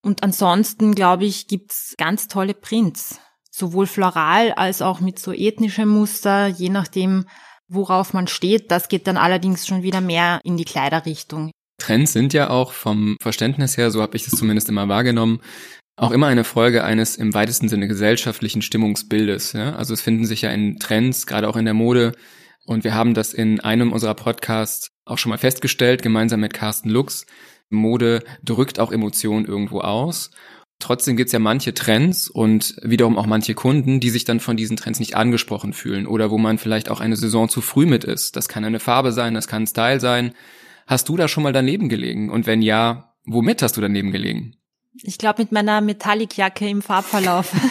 Und 0.00 0.22
ansonsten, 0.22 0.94
glaube 0.94 1.24
ich, 1.24 1.46
gibt's 1.46 1.94
ganz 1.98 2.28
tolle 2.28 2.54
Prints. 2.54 3.20
Sowohl 3.50 3.86
floral 3.86 4.52
als 4.52 4.82
auch 4.82 5.00
mit 5.00 5.18
so 5.18 5.32
ethnischem 5.32 5.88
Muster, 5.88 6.46
je 6.48 6.68
nachdem, 6.68 7.26
worauf 7.68 8.12
man 8.12 8.26
steht. 8.26 8.70
Das 8.70 8.88
geht 8.88 9.06
dann 9.06 9.16
allerdings 9.16 9.66
schon 9.66 9.82
wieder 9.82 10.00
mehr 10.00 10.40
in 10.44 10.56
die 10.56 10.64
Kleiderrichtung. 10.64 11.50
Trends 11.78 12.12
sind 12.12 12.32
ja 12.32 12.50
auch 12.50 12.72
vom 12.72 13.16
Verständnis 13.20 13.76
her, 13.76 13.90
so 13.90 14.00
habe 14.02 14.16
ich 14.16 14.24
das 14.24 14.38
zumindest 14.38 14.68
immer 14.68 14.88
wahrgenommen, 14.88 15.40
auch 15.96 16.10
immer 16.10 16.26
eine 16.26 16.44
Folge 16.44 16.84
eines 16.84 17.16
im 17.16 17.34
weitesten 17.34 17.68
Sinne 17.68 17.88
gesellschaftlichen 17.88 18.62
Stimmungsbildes. 18.62 19.52
Ja? 19.52 19.76
Also 19.76 19.94
es 19.94 20.00
finden 20.00 20.26
sich 20.26 20.42
ja 20.42 20.50
in 20.50 20.78
Trends, 20.78 21.26
gerade 21.26 21.48
auch 21.48 21.56
in 21.56 21.64
der 21.64 21.74
Mode. 21.74 22.12
Und 22.66 22.84
wir 22.84 22.94
haben 22.94 23.14
das 23.14 23.32
in 23.32 23.60
einem 23.60 23.92
unserer 23.92 24.14
Podcasts 24.14 24.88
auch 25.04 25.18
schon 25.18 25.30
mal 25.30 25.38
festgestellt, 25.38 26.02
gemeinsam 26.02 26.40
mit 26.40 26.54
Carsten 26.54 26.88
Lux, 26.88 27.26
Mode 27.70 28.22
drückt 28.42 28.78
auch 28.78 28.92
Emotionen 28.92 29.44
irgendwo 29.44 29.80
aus. 29.80 30.30
Trotzdem 30.80 31.16
gibt's 31.16 31.32
ja 31.32 31.38
manche 31.38 31.72
Trends 31.72 32.28
und 32.28 32.76
wiederum 32.82 33.16
auch 33.16 33.26
manche 33.26 33.54
Kunden, 33.54 34.00
die 34.00 34.10
sich 34.10 34.24
dann 34.24 34.40
von 34.40 34.56
diesen 34.56 34.76
Trends 34.76 34.98
nicht 34.98 35.16
angesprochen 35.16 35.72
fühlen 35.72 36.06
oder 36.06 36.30
wo 36.30 36.38
man 36.38 36.58
vielleicht 36.58 36.90
auch 36.90 37.00
eine 37.00 37.16
Saison 37.16 37.48
zu 37.48 37.60
früh 37.60 37.86
mit 37.86 38.04
ist. 38.04 38.36
Das 38.36 38.48
kann 38.48 38.64
eine 38.64 38.80
Farbe 38.80 39.12
sein, 39.12 39.34
das 39.34 39.48
kann 39.48 39.62
ein 39.62 39.66
Style 39.66 40.00
sein. 40.00 40.34
Hast 40.86 41.08
du 41.08 41.16
da 41.16 41.28
schon 41.28 41.42
mal 41.42 41.52
daneben 41.52 41.88
gelegen? 41.88 42.28
Und 42.30 42.46
wenn 42.46 42.60
ja, 42.60 43.14
womit 43.24 43.62
hast 43.62 43.76
du 43.76 43.80
daneben 43.80 44.10
gelegen? 44.10 44.56
Ich 45.02 45.18
glaube 45.18 45.42
mit 45.42 45.52
meiner 45.52 45.80
Metallic-Jacke 45.80 46.68
im 46.68 46.82
Farbverlauf. 46.82 47.52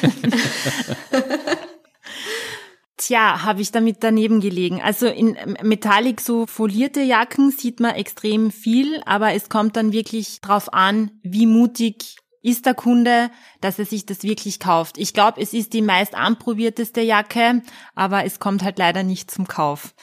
Tja, 2.97 3.43
habe 3.43 3.61
ich 3.61 3.71
damit 3.71 3.97
daneben 4.01 4.39
gelegen. 4.39 4.81
Also 4.81 5.07
in 5.07 5.37
Metallic 5.61 6.21
so 6.21 6.45
folierte 6.45 7.01
Jacken 7.01 7.51
sieht 7.51 7.79
man 7.79 7.95
extrem 7.95 8.51
viel, 8.51 9.01
aber 9.05 9.33
es 9.33 9.49
kommt 9.49 9.75
dann 9.75 9.91
wirklich 9.91 10.41
drauf 10.41 10.73
an, 10.73 11.11
wie 11.21 11.45
mutig 11.45 12.17
ist 12.41 12.65
der 12.65 12.75
Kunde, 12.75 13.31
dass 13.61 13.79
er 13.79 13.85
sich 13.85 14.05
das 14.05 14.23
wirklich 14.23 14.59
kauft. 14.59 14.97
Ich 14.97 15.13
glaube, 15.13 15.41
es 15.41 15.53
ist 15.53 15.73
die 15.73 15.81
meist 15.81 16.13
anprobierteste 16.13 17.01
Jacke, 17.01 17.61
aber 17.95 18.25
es 18.25 18.39
kommt 18.39 18.63
halt 18.63 18.77
leider 18.77 19.03
nicht 19.03 19.31
zum 19.31 19.47
Kauf. 19.47 19.93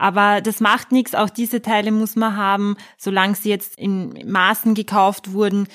Aber 0.00 0.40
das 0.40 0.60
macht 0.60 0.92
nichts, 0.92 1.14
auch 1.14 1.28
diese 1.28 1.60
Teile 1.60 1.92
muss 1.92 2.16
man 2.16 2.34
haben, 2.34 2.76
solange 2.96 3.34
sie 3.34 3.50
jetzt 3.50 3.78
in 3.78 4.18
Maßen 4.26 4.74
gekauft 4.74 5.32
wurden, 5.32 5.68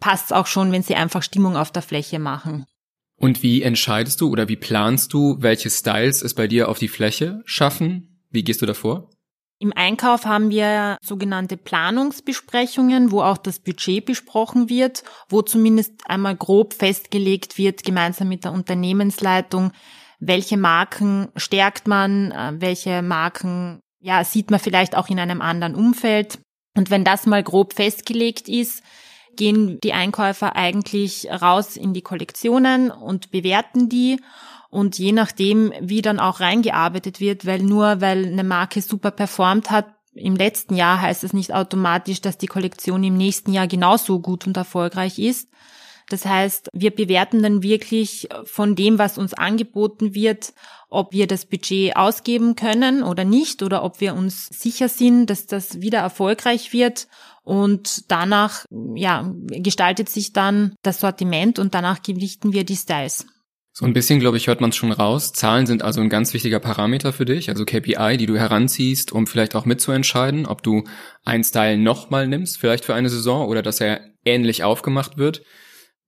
passt 0.00 0.26
es 0.26 0.32
auch 0.32 0.46
schon, 0.46 0.72
wenn 0.72 0.82
sie 0.82 0.94
einfach 0.94 1.22
Stimmung 1.22 1.56
auf 1.56 1.70
der 1.70 1.82
Fläche 1.82 2.18
machen. 2.18 2.66
Und 3.18 3.42
wie 3.42 3.62
entscheidest 3.62 4.20
du 4.20 4.30
oder 4.30 4.48
wie 4.48 4.56
planst 4.56 5.12
du, 5.12 5.36
welche 5.40 5.70
Styles 5.70 6.22
es 6.22 6.34
bei 6.34 6.46
dir 6.46 6.68
auf 6.68 6.78
die 6.78 6.88
Fläche 6.88 7.40
schaffen? 7.46 8.22
Wie 8.30 8.44
gehst 8.44 8.60
du 8.60 8.66
davor? 8.66 9.10
Im 9.58 9.72
Einkauf 9.74 10.26
haben 10.26 10.50
wir 10.50 10.98
sogenannte 11.02 11.56
Planungsbesprechungen, 11.56 13.10
wo 13.10 13.22
auch 13.22 13.38
das 13.38 13.58
Budget 13.58 14.04
besprochen 14.04 14.68
wird, 14.68 15.02
wo 15.30 15.40
zumindest 15.40 15.92
einmal 16.04 16.36
grob 16.36 16.74
festgelegt 16.74 17.56
wird, 17.56 17.82
gemeinsam 17.82 18.28
mit 18.28 18.44
der 18.44 18.52
Unternehmensleitung, 18.52 19.72
welche 20.20 20.58
Marken 20.58 21.28
stärkt 21.36 21.88
man, 21.88 22.32
äh, 22.32 22.52
welche 22.58 23.00
Marken 23.00 23.80
ja, 24.00 24.24
sieht 24.24 24.50
man 24.50 24.60
vielleicht 24.60 24.94
auch 24.94 25.08
in 25.08 25.18
einem 25.18 25.40
anderen 25.40 25.74
Umfeld. 25.74 26.38
Und 26.76 26.90
wenn 26.90 27.04
das 27.04 27.24
mal 27.24 27.42
grob 27.42 27.72
festgelegt 27.72 28.48
ist, 28.48 28.82
gehen 29.36 29.80
die 29.80 29.92
Einkäufer 29.92 30.56
eigentlich 30.56 31.28
raus 31.30 31.76
in 31.76 31.94
die 31.94 32.02
Kollektionen 32.02 32.90
und 32.90 33.30
bewerten 33.30 33.88
die. 33.88 34.20
Und 34.68 34.98
je 34.98 35.12
nachdem, 35.12 35.72
wie 35.80 36.02
dann 36.02 36.18
auch 36.18 36.40
reingearbeitet 36.40 37.20
wird, 37.20 37.46
weil 37.46 37.62
nur 37.62 38.00
weil 38.00 38.26
eine 38.26 38.44
Marke 38.44 38.82
super 38.82 39.10
performt 39.10 39.70
hat, 39.70 39.86
im 40.14 40.34
letzten 40.34 40.74
Jahr 40.74 41.00
heißt 41.00 41.24
es 41.24 41.32
nicht 41.32 41.52
automatisch, 41.54 42.20
dass 42.20 42.38
die 42.38 42.46
Kollektion 42.46 43.04
im 43.04 43.16
nächsten 43.16 43.52
Jahr 43.52 43.66
genauso 43.66 44.20
gut 44.20 44.46
und 44.46 44.56
erfolgreich 44.56 45.18
ist. 45.18 45.48
Das 46.08 46.24
heißt, 46.24 46.70
wir 46.72 46.94
bewerten 46.94 47.42
dann 47.42 47.62
wirklich 47.62 48.28
von 48.44 48.76
dem, 48.76 48.98
was 48.98 49.18
uns 49.18 49.34
angeboten 49.34 50.14
wird, 50.14 50.54
ob 50.88 51.12
wir 51.12 51.26
das 51.26 51.46
Budget 51.46 51.96
ausgeben 51.96 52.54
können 52.54 53.02
oder 53.02 53.24
nicht 53.24 53.62
oder 53.62 53.82
ob 53.82 54.00
wir 54.00 54.14
uns 54.14 54.46
sicher 54.46 54.88
sind, 54.88 55.26
dass 55.26 55.46
das 55.46 55.80
wieder 55.80 55.98
erfolgreich 55.98 56.72
wird 56.72 57.08
und 57.46 58.10
danach, 58.10 58.64
ja, 58.96 59.32
gestaltet 59.46 60.08
sich 60.08 60.32
dann 60.32 60.74
das 60.82 60.98
Sortiment 60.98 61.60
und 61.60 61.74
danach 61.74 62.02
gewichten 62.02 62.52
wir 62.52 62.64
die 62.64 62.74
Styles. 62.74 63.24
So 63.72 63.84
ein 63.84 63.92
bisschen, 63.92 64.18
glaube 64.18 64.36
ich, 64.36 64.48
hört 64.48 64.60
man 64.60 64.70
es 64.70 64.76
schon 64.76 64.90
raus. 64.90 65.32
Zahlen 65.32 65.66
sind 65.66 65.82
also 65.82 66.00
ein 66.00 66.08
ganz 66.08 66.34
wichtiger 66.34 66.58
Parameter 66.58 67.12
für 67.12 67.24
dich, 67.24 67.48
also 67.48 67.64
KPI, 67.64 68.16
die 68.16 68.26
du 68.26 68.36
heranziehst, 68.36 69.12
um 69.12 69.28
vielleicht 69.28 69.54
auch 69.54 69.64
mitzuentscheiden, 69.64 70.44
ob 70.46 70.64
du 70.64 70.82
einen 71.24 71.44
Style 71.44 71.78
nochmal 71.78 72.26
nimmst, 72.26 72.58
vielleicht 72.58 72.84
für 72.84 72.94
eine 72.94 73.10
Saison 73.10 73.46
oder 73.46 73.62
dass 73.62 73.80
er 73.80 74.00
ähnlich 74.24 74.64
aufgemacht 74.64 75.16
wird. 75.16 75.42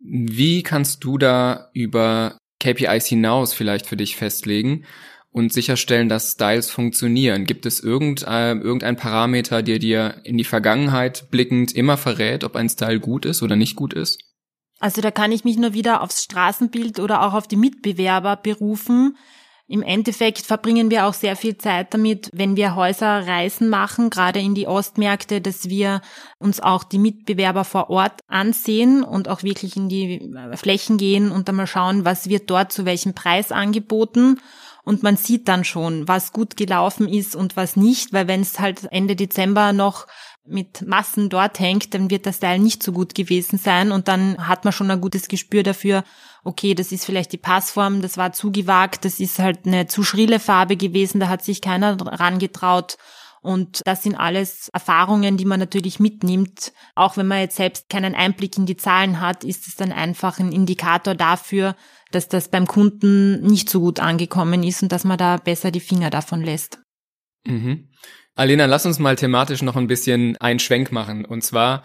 Wie 0.00 0.64
kannst 0.64 1.04
du 1.04 1.18
da 1.18 1.68
über 1.72 2.36
KPIs 2.58 3.06
hinaus 3.06 3.54
vielleicht 3.54 3.86
für 3.86 3.96
dich 3.96 4.16
festlegen 4.16 4.84
und 5.30 5.52
sicherstellen, 5.52 6.08
dass 6.08 6.32
Styles 6.32 6.70
funktionieren? 6.70 7.44
Gibt 7.44 7.66
es 7.66 7.80
irgendein, 7.80 8.60
irgendein 8.60 8.96
Parameter, 8.96 9.62
der 9.62 9.78
dir 9.78 10.20
in 10.24 10.38
die 10.38 10.44
Vergangenheit 10.44 11.30
blickend 11.30 11.72
immer 11.72 11.96
verrät, 11.96 12.44
ob 12.44 12.56
ein 12.56 12.68
Style 12.68 13.00
gut 13.00 13.26
ist 13.26 13.42
oder 13.42 13.56
nicht 13.56 13.76
gut 13.76 13.94
ist? 13.94 14.20
Also 14.80 15.00
da 15.00 15.10
kann 15.10 15.32
ich 15.32 15.44
mich 15.44 15.56
nur 15.56 15.74
wieder 15.74 16.02
aufs 16.02 16.22
Straßenbild 16.22 17.00
oder 17.00 17.22
auch 17.22 17.34
auf 17.34 17.48
die 17.48 17.56
Mitbewerber 17.56 18.36
berufen. 18.36 19.16
Im 19.70 19.82
Endeffekt 19.82 20.38
verbringen 20.38 20.90
wir 20.90 21.06
auch 21.06 21.12
sehr 21.12 21.36
viel 21.36 21.58
Zeit 21.58 21.92
damit, 21.92 22.30
wenn 22.32 22.56
wir 22.56 22.74
Häuserreisen 22.74 23.68
machen, 23.68 24.08
gerade 24.08 24.40
in 24.40 24.54
die 24.54 24.66
Ostmärkte, 24.66 25.42
dass 25.42 25.68
wir 25.68 26.00
uns 26.38 26.58
auch 26.60 26.84
die 26.84 26.98
Mitbewerber 26.98 27.64
vor 27.64 27.90
Ort 27.90 28.20
ansehen 28.28 29.02
und 29.02 29.28
auch 29.28 29.42
wirklich 29.42 29.76
in 29.76 29.90
die 29.90 30.32
Flächen 30.54 30.96
gehen 30.96 31.30
und 31.30 31.50
einmal 31.50 31.66
schauen, 31.66 32.06
was 32.06 32.30
wird 32.30 32.48
dort 32.48 32.72
zu 32.72 32.86
welchem 32.86 33.12
Preis 33.12 33.52
angeboten 33.52 34.38
und 34.84 35.02
man 35.02 35.16
sieht 35.16 35.48
dann 35.48 35.64
schon, 35.64 36.08
was 36.08 36.32
gut 36.32 36.56
gelaufen 36.56 37.08
ist 37.08 37.36
und 37.36 37.56
was 37.56 37.76
nicht, 37.76 38.12
weil 38.12 38.28
wenn 38.28 38.40
es 38.40 38.58
halt 38.58 38.88
Ende 38.90 39.16
Dezember 39.16 39.72
noch 39.72 40.06
mit 40.44 40.86
Massen 40.86 41.28
dort 41.28 41.60
hängt, 41.60 41.92
dann 41.94 42.10
wird 42.10 42.26
der 42.26 42.32
Style 42.32 42.58
nicht 42.58 42.82
so 42.82 42.92
gut 42.92 43.14
gewesen 43.14 43.58
sein 43.58 43.92
und 43.92 44.08
dann 44.08 44.48
hat 44.48 44.64
man 44.64 44.72
schon 44.72 44.90
ein 44.90 45.00
gutes 45.00 45.28
Gespür 45.28 45.62
dafür, 45.62 46.04
okay, 46.44 46.74
das 46.74 46.92
ist 46.92 47.04
vielleicht 47.04 47.32
die 47.32 47.38
Passform, 47.38 48.00
das 48.00 48.16
war 48.16 48.32
zu 48.32 48.50
gewagt, 48.50 49.04
das 49.04 49.20
ist 49.20 49.38
halt 49.38 49.66
eine 49.66 49.86
zu 49.86 50.02
schrille 50.02 50.40
Farbe 50.40 50.76
gewesen, 50.76 51.20
da 51.20 51.28
hat 51.28 51.44
sich 51.44 51.60
keiner 51.60 52.00
rangetraut. 52.00 52.96
Und 53.40 53.82
das 53.84 54.02
sind 54.02 54.16
alles 54.16 54.68
Erfahrungen, 54.70 55.36
die 55.36 55.44
man 55.44 55.60
natürlich 55.60 56.00
mitnimmt. 56.00 56.72
Auch 56.96 57.16
wenn 57.16 57.28
man 57.28 57.38
jetzt 57.38 57.56
selbst 57.56 57.88
keinen 57.88 58.16
Einblick 58.16 58.58
in 58.58 58.66
die 58.66 58.76
Zahlen 58.76 59.20
hat, 59.20 59.44
ist 59.44 59.68
es 59.68 59.76
dann 59.76 59.92
einfach 59.92 60.40
ein 60.40 60.50
Indikator 60.50 61.14
dafür, 61.14 61.76
dass 62.10 62.28
das 62.28 62.50
beim 62.50 62.66
Kunden 62.66 63.42
nicht 63.42 63.68
so 63.68 63.80
gut 63.80 64.00
angekommen 64.00 64.62
ist 64.62 64.82
und 64.82 64.92
dass 64.92 65.04
man 65.04 65.18
da 65.18 65.36
besser 65.36 65.70
die 65.70 65.80
Finger 65.80 66.10
davon 66.10 66.42
lässt. 66.42 66.80
Mhm. 67.46 67.88
Alena, 68.34 68.66
lass 68.66 68.86
uns 68.86 68.98
mal 68.98 69.16
thematisch 69.16 69.62
noch 69.62 69.76
ein 69.76 69.88
bisschen 69.88 70.36
einen 70.36 70.60
Schwenk 70.60 70.92
machen. 70.92 71.24
Und 71.24 71.42
zwar 71.42 71.84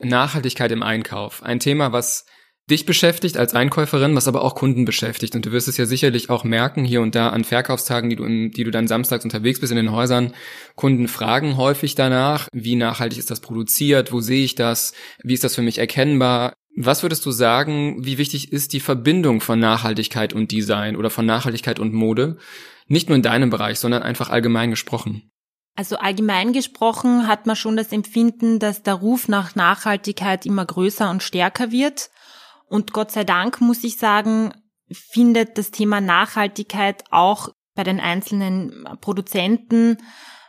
Nachhaltigkeit 0.00 0.72
im 0.72 0.82
Einkauf. 0.82 1.42
Ein 1.42 1.60
Thema, 1.60 1.92
was 1.92 2.24
dich 2.70 2.86
beschäftigt 2.86 3.36
als 3.36 3.54
Einkäuferin, 3.54 4.14
was 4.14 4.28
aber 4.28 4.42
auch 4.42 4.54
Kunden 4.54 4.84
beschäftigt. 4.84 5.34
Und 5.34 5.44
du 5.46 5.52
wirst 5.52 5.68
es 5.68 5.76
ja 5.76 5.86
sicherlich 5.86 6.30
auch 6.30 6.44
merken, 6.44 6.84
hier 6.84 7.02
und 7.02 7.14
da 7.14 7.30
an 7.30 7.44
Verkaufstagen, 7.44 8.08
die 8.08 8.16
du, 8.16 8.24
in, 8.24 8.50
die 8.50 8.64
du 8.64 8.70
dann 8.70 8.86
samstags 8.86 9.24
unterwegs 9.24 9.60
bist 9.60 9.72
in 9.72 9.76
den 9.76 9.92
Häusern. 9.92 10.32
Kunden 10.76 11.08
fragen 11.08 11.56
häufig 11.56 11.94
danach, 11.94 12.48
wie 12.52 12.76
nachhaltig 12.76 13.18
ist 13.18 13.30
das 13.30 13.40
produziert, 13.40 14.12
wo 14.12 14.20
sehe 14.20 14.44
ich 14.44 14.54
das, 14.54 14.94
wie 15.22 15.34
ist 15.34 15.44
das 15.44 15.54
für 15.54 15.62
mich 15.62 15.78
erkennbar. 15.78 16.54
Was 16.76 17.02
würdest 17.02 17.24
du 17.26 17.30
sagen, 17.30 18.04
wie 18.04 18.18
wichtig 18.18 18.52
ist 18.52 18.72
die 18.72 18.80
Verbindung 18.80 19.40
von 19.40 19.58
Nachhaltigkeit 19.58 20.32
und 20.32 20.50
Design 20.52 20.96
oder 20.96 21.10
von 21.10 21.26
Nachhaltigkeit 21.26 21.78
und 21.78 21.92
Mode? 21.92 22.38
Nicht 22.86 23.08
nur 23.08 23.16
in 23.16 23.22
deinem 23.22 23.50
Bereich, 23.50 23.78
sondern 23.78 24.02
einfach 24.02 24.30
allgemein 24.30 24.70
gesprochen. 24.70 25.30
Also 25.74 25.96
allgemein 25.96 26.52
gesprochen 26.52 27.26
hat 27.26 27.46
man 27.46 27.56
schon 27.56 27.76
das 27.76 27.92
Empfinden, 27.92 28.58
dass 28.58 28.82
der 28.82 28.94
Ruf 28.94 29.28
nach 29.28 29.54
Nachhaltigkeit 29.54 30.44
immer 30.46 30.66
größer 30.66 31.10
und 31.10 31.22
stärker 31.22 31.70
wird. 31.72 32.10
Und 32.68 32.92
Gott 32.92 33.10
sei 33.10 33.24
Dank 33.24 33.60
muss 33.60 33.84
ich 33.84 33.96
sagen, 33.96 34.52
findet 34.90 35.58
das 35.58 35.70
Thema 35.70 36.00
Nachhaltigkeit 36.00 37.04
auch 37.10 37.48
bei 37.74 37.84
den 37.84 38.00
einzelnen 38.00 38.86
Produzenten 39.00 39.96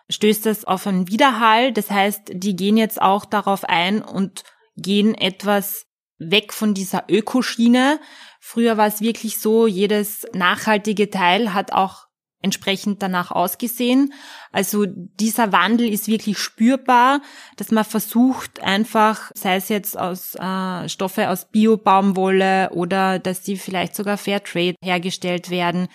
stößt 0.10 0.46
das 0.46 0.66
auf 0.66 0.88
einen 0.88 1.08
Widerhall. 1.08 1.72
Das 1.72 1.90
heißt, 1.90 2.32
die 2.34 2.56
gehen 2.56 2.78
jetzt 2.78 3.02
auch 3.02 3.26
darauf 3.26 3.64
ein 3.66 4.02
und 4.02 4.44
gehen 4.76 5.16
etwas 5.16 5.86
weg 6.20 6.54
von 6.54 6.74
dieser 6.74 7.06
Ökoschiene. 7.10 8.00
Früher 8.40 8.78
war 8.78 8.88
es 8.88 9.02
wirklich 9.02 9.40
so, 9.40 9.68
jedes 9.68 10.26
nachhaltige 10.34 11.10
Teil 11.10 11.54
hat 11.54 11.72
auch 11.72 12.08
entsprechend 12.44 13.02
danach 13.02 13.32
ausgesehen. 13.32 14.14
Also 14.52 14.86
dieser 14.86 15.52
Wandel 15.52 15.88
ist 15.88 16.08
wirklich 16.08 16.38
spürbar, 16.38 17.22
dass 17.56 17.72
man 17.72 17.86
versucht 17.86 18.62
einfach, 18.62 19.32
sei 19.34 19.56
es 19.56 19.70
jetzt 19.70 19.98
aus 19.98 20.36
äh, 20.36 20.90
Stoffe 20.90 21.30
aus 21.30 21.46
Bio-Baumwolle 21.50 22.72
oder 22.72 23.18
dass 23.18 23.42
die 23.42 23.56
vielleicht 23.56 23.96
sogar 23.96 24.18
Fairtrade 24.18 24.76
hergestellt 24.84 25.50
werden, 25.50 25.88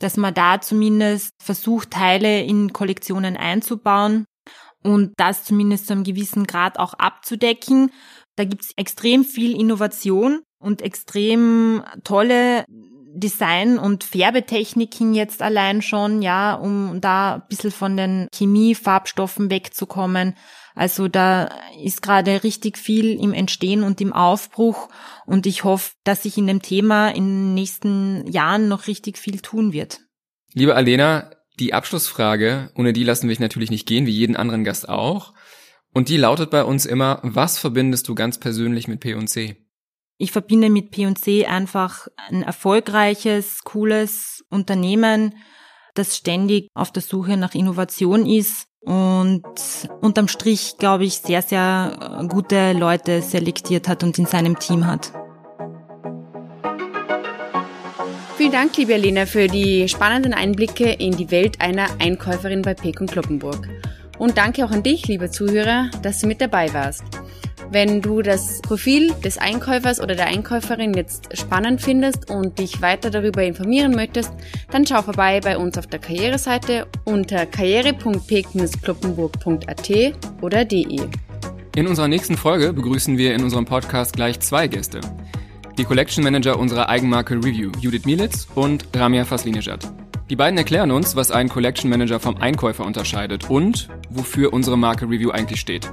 dass 0.00 0.16
man 0.16 0.34
da 0.34 0.60
zumindest 0.60 1.30
versucht, 1.40 1.92
Teile 1.92 2.42
in 2.42 2.72
Kollektionen 2.72 3.36
einzubauen 3.36 4.24
und 4.82 5.12
das 5.16 5.44
zumindest 5.44 5.86
zu 5.86 5.92
einem 5.92 6.02
gewissen 6.02 6.44
Grad 6.44 6.78
auch 6.80 6.94
abzudecken. 6.94 7.92
Da 8.36 8.44
gibt's 8.44 8.72
extrem 8.76 9.24
viel 9.24 9.58
Innovation 9.58 10.42
und 10.58 10.82
extrem 10.82 11.82
tolle 12.04 12.64
Design- 13.14 13.78
und 13.78 14.04
Färbetechniken 14.04 15.14
jetzt 15.14 15.42
allein 15.42 15.82
schon, 15.82 16.22
ja, 16.22 16.54
um 16.54 17.00
da 17.00 17.34
ein 17.34 17.42
bisschen 17.48 17.70
von 17.70 17.96
den 17.96 18.28
Chemiefarbstoffen 18.34 19.50
wegzukommen. 19.50 20.34
Also 20.74 21.08
da 21.08 21.50
ist 21.82 22.00
gerade 22.00 22.42
richtig 22.44 22.78
viel 22.78 23.20
im 23.20 23.34
Entstehen 23.34 23.82
und 23.82 24.00
im 24.00 24.14
Aufbruch 24.14 24.88
und 25.26 25.46
ich 25.46 25.64
hoffe, 25.64 25.92
dass 26.04 26.22
sich 26.22 26.38
in 26.38 26.46
dem 26.46 26.62
Thema 26.62 27.10
in 27.10 27.26
den 27.26 27.54
nächsten 27.54 28.26
Jahren 28.30 28.68
noch 28.68 28.86
richtig 28.86 29.18
viel 29.18 29.40
tun 29.40 29.74
wird. 29.74 30.00
Liebe 30.54 30.74
Alena, 30.74 31.30
die 31.58 31.74
Abschlussfrage, 31.74 32.70
ohne 32.74 32.94
die 32.94 33.04
lassen 33.04 33.28
wir 33.28 33.34
dich 33.34 33.40
natürlich 33.40 33.70
nicht 33.70 33.86
gehen, 33.86 34.06
wie 34.06 34.12
jeden 34.12 34.36
anderen 34.36 34.64
Gast 34.64 34.88
auch. 34.88 35.34
Und 35.94 36.08
die 36.08 36.16
lautet 36.16 36.50
bei 36.50 36.64
uns 36.64 36.86
immer, 36.86 37.20
was 37.22 37.58
verbindest 37.58 38.08
du 38.08 38.14
ganz 38.14 38.38
persönlich 38.38 38.88
mit 38.88 39.00
P&C? 39.00 39.56
Ich 40.18 40.32
verbinde 40.32 40.70
mit 40.70 40.90
P&C 40.90 41.46
einfach 41.46 42.08
ein 42.28 42.42
erfolgreiches, 42.42 43.64
cooles 43.64 44.44
Unternehmen, 44.48 45.34
das 45.94 46.16
ständig 46.16 46.68
auf 46.74 46.92
der 46.92 47.02
Suche 47.02 47.36
nach 47.36 47.54
Innovation 47.54 48.24
ist 48.24 48.66
und 48.80 49.44
unterm 50.00 50.28
Strich, 50.28 50.76
glaube 50.78 51.04
ich, 51.04 51.18
sehr, 51.18 51.42
sehr 51.42 52.26
gute 52.28 52.72
Leute 52.72 53.20
selektiert 53.20 53.88
hat 53.88 54.02
und 54.02 54.18
in 54.18 54.26
seinem 54.26 54.58
Team 54.58 54.86
hat. 54.86 55.12
Vielen 58.36 58.52
Dank, 58.52 58.76
liebe 58.76 58.94
Elena, 58.94 59.26
für 59.26 59.46
die 59.46 59.88
spannenden 59.88 60.32
Einblicke 60.32 60.90
in 60.92 61.16
die 61.16 61.30
Welt 61.30 61.60
einer 61.60 61.86
Einkäuferin 62.00 62.62
bei 62.62 62.74
Pek 62.74 63.00
und 63.00 63.12
Kloppenburg. 63.12 63.68
Und 64.22 64.38
danke 64.38 64.64
auch 64.64 64.70
an 64.70 64.84
dich, 64.84 65.08
lieber 65.08 65.32
Zuhörer, 65.32 65.90
dass 66.02 66.20
du 66.20 66.28
mit 66.28 66.40
dabei 66.40 66.72
warst. 66.72 67.02
Wenn 67.72 68.00
du 68.00 68.22
das 68.22 68.62
Profil 68.62 69.12
des 69.14 69.36
Einkäufers 69.36 69.98
oder 69.98 70.14
der 70.14 70.28
Einkäuferin 70.28 70.94
jetzt 70.94 71.36
spannend 71.36 71.82
findest 71.82 72.30
und 72.30 72.60
dich 72.60 72.80
weiter 72.80 73.10
darüber 73.10 73.42
informieren 73.42 73.96
möchtest, 73.96 74.30
dann 74.70 74.86
schau 74.86 75.02
vorbei 75.02 75.40
bei 75.40 75.58
uns 75.58 75.76
auf 75.76 75.88
der 75.88 75.98
Karriereseite 75.98 76.86
unter 77.02 77.46
karriere.pek-kloppenburg.at 77.46 79.90
oder 80.40 80.64
de. 80.66 81.00
In 81.74 81.88
unserer 81.88 82.06
nächsten 82.06 82.36
Folge 82.36 82.72
begrüßen 82.72 83.18
wir 83.18 83.34
in 83.34 83.42
unserem 83.42 83.64
Podcast 83.64 84.14
gleich 84.14 84.38
zwei 84.38 84.68
Gäste. 84.68 85.00
Die 85.76 85.84
Collection 85.84 86.22
Manager 86.22 86.60
unserer 86.60 86.88
Eigenmarke 86.88 87.34
Review, 87.34 87.72
Judith 87.80 88.04
Mielitz 88.04 88.46
und 88.54 88.86
Ramia 88.94 89.24
Faslinejad. 89.24 89.92
Die 90.32 90.36
beiden 90.36 90.56
erklären 90.56 90.90
uns, 90.90 91.14
was 91.14 91.30
ein 91.30 91.50
Collection 91.50 91.90
Manager 91.90 92.18
vom 92.18 92.38
Einkäufer 92.38 92.86
unterscheidet 92.86 93.50
und 93.50 93.90
wofür 94.08 94.54
unsere 94.54 94.78
Marke 94.78 95.04
Review 95.04 95.30
eigentlich 95.30 95.60
steht. 95.60 95.92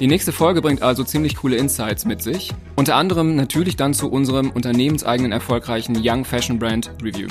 Die 0.00 0.06
nächste 0.06 0.32
Folge 0.32 0.62
bringt 0.62 0.80
also 0.80 1.04
ziemlich 1.04 1.36
coole 1.36 1.56
Insights 1.56 2.06
mit 2.06 2.22
sich. 2.22 2.54
Unter 2.76 2.96
anderem 2.96 3.36
natürlich 3.36 3.76
dann 3.76 3.92
zu 3.92 4.10
unserem 4.10 4.52
unternehmenseigenen 4.52 5.32
erfolgreichen 5.32 6.00
Young 6.02 6.24
Fashion 6.24 6.58
Brand 6.58 6.92
Review. 7.02 7.28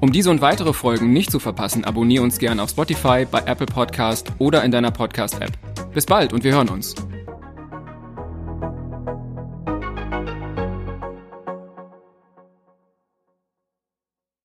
Um 0.00 0.10
diese 0.10 0.28
und 0.28 0.40
weitere 0.40 0.72
Folgen 0.72 1.12
nicht 1.12 1.30
zu 1.30 1.38
verpassen, 1.38 1.84
abonniere 1.84 2.24
uns 2.24 2.38
gerne 2.38 2.64
auf 2.64 2.70
Spotify, 2.70 3.24
bei 3.24 3.42
Apple 3.46 3.66
Podcast 3.66 4.32
oder 4.38 4.64
in 4.64 4.72
deiner 4.72 4.90
Podcast-App. 4.90 5.52
Bis 5.94 6.04
bald 6.04 6.32
und 6.32 6.42
wir 6.42 6.52
hören 6.52 6.68
uns. 6.68 6.96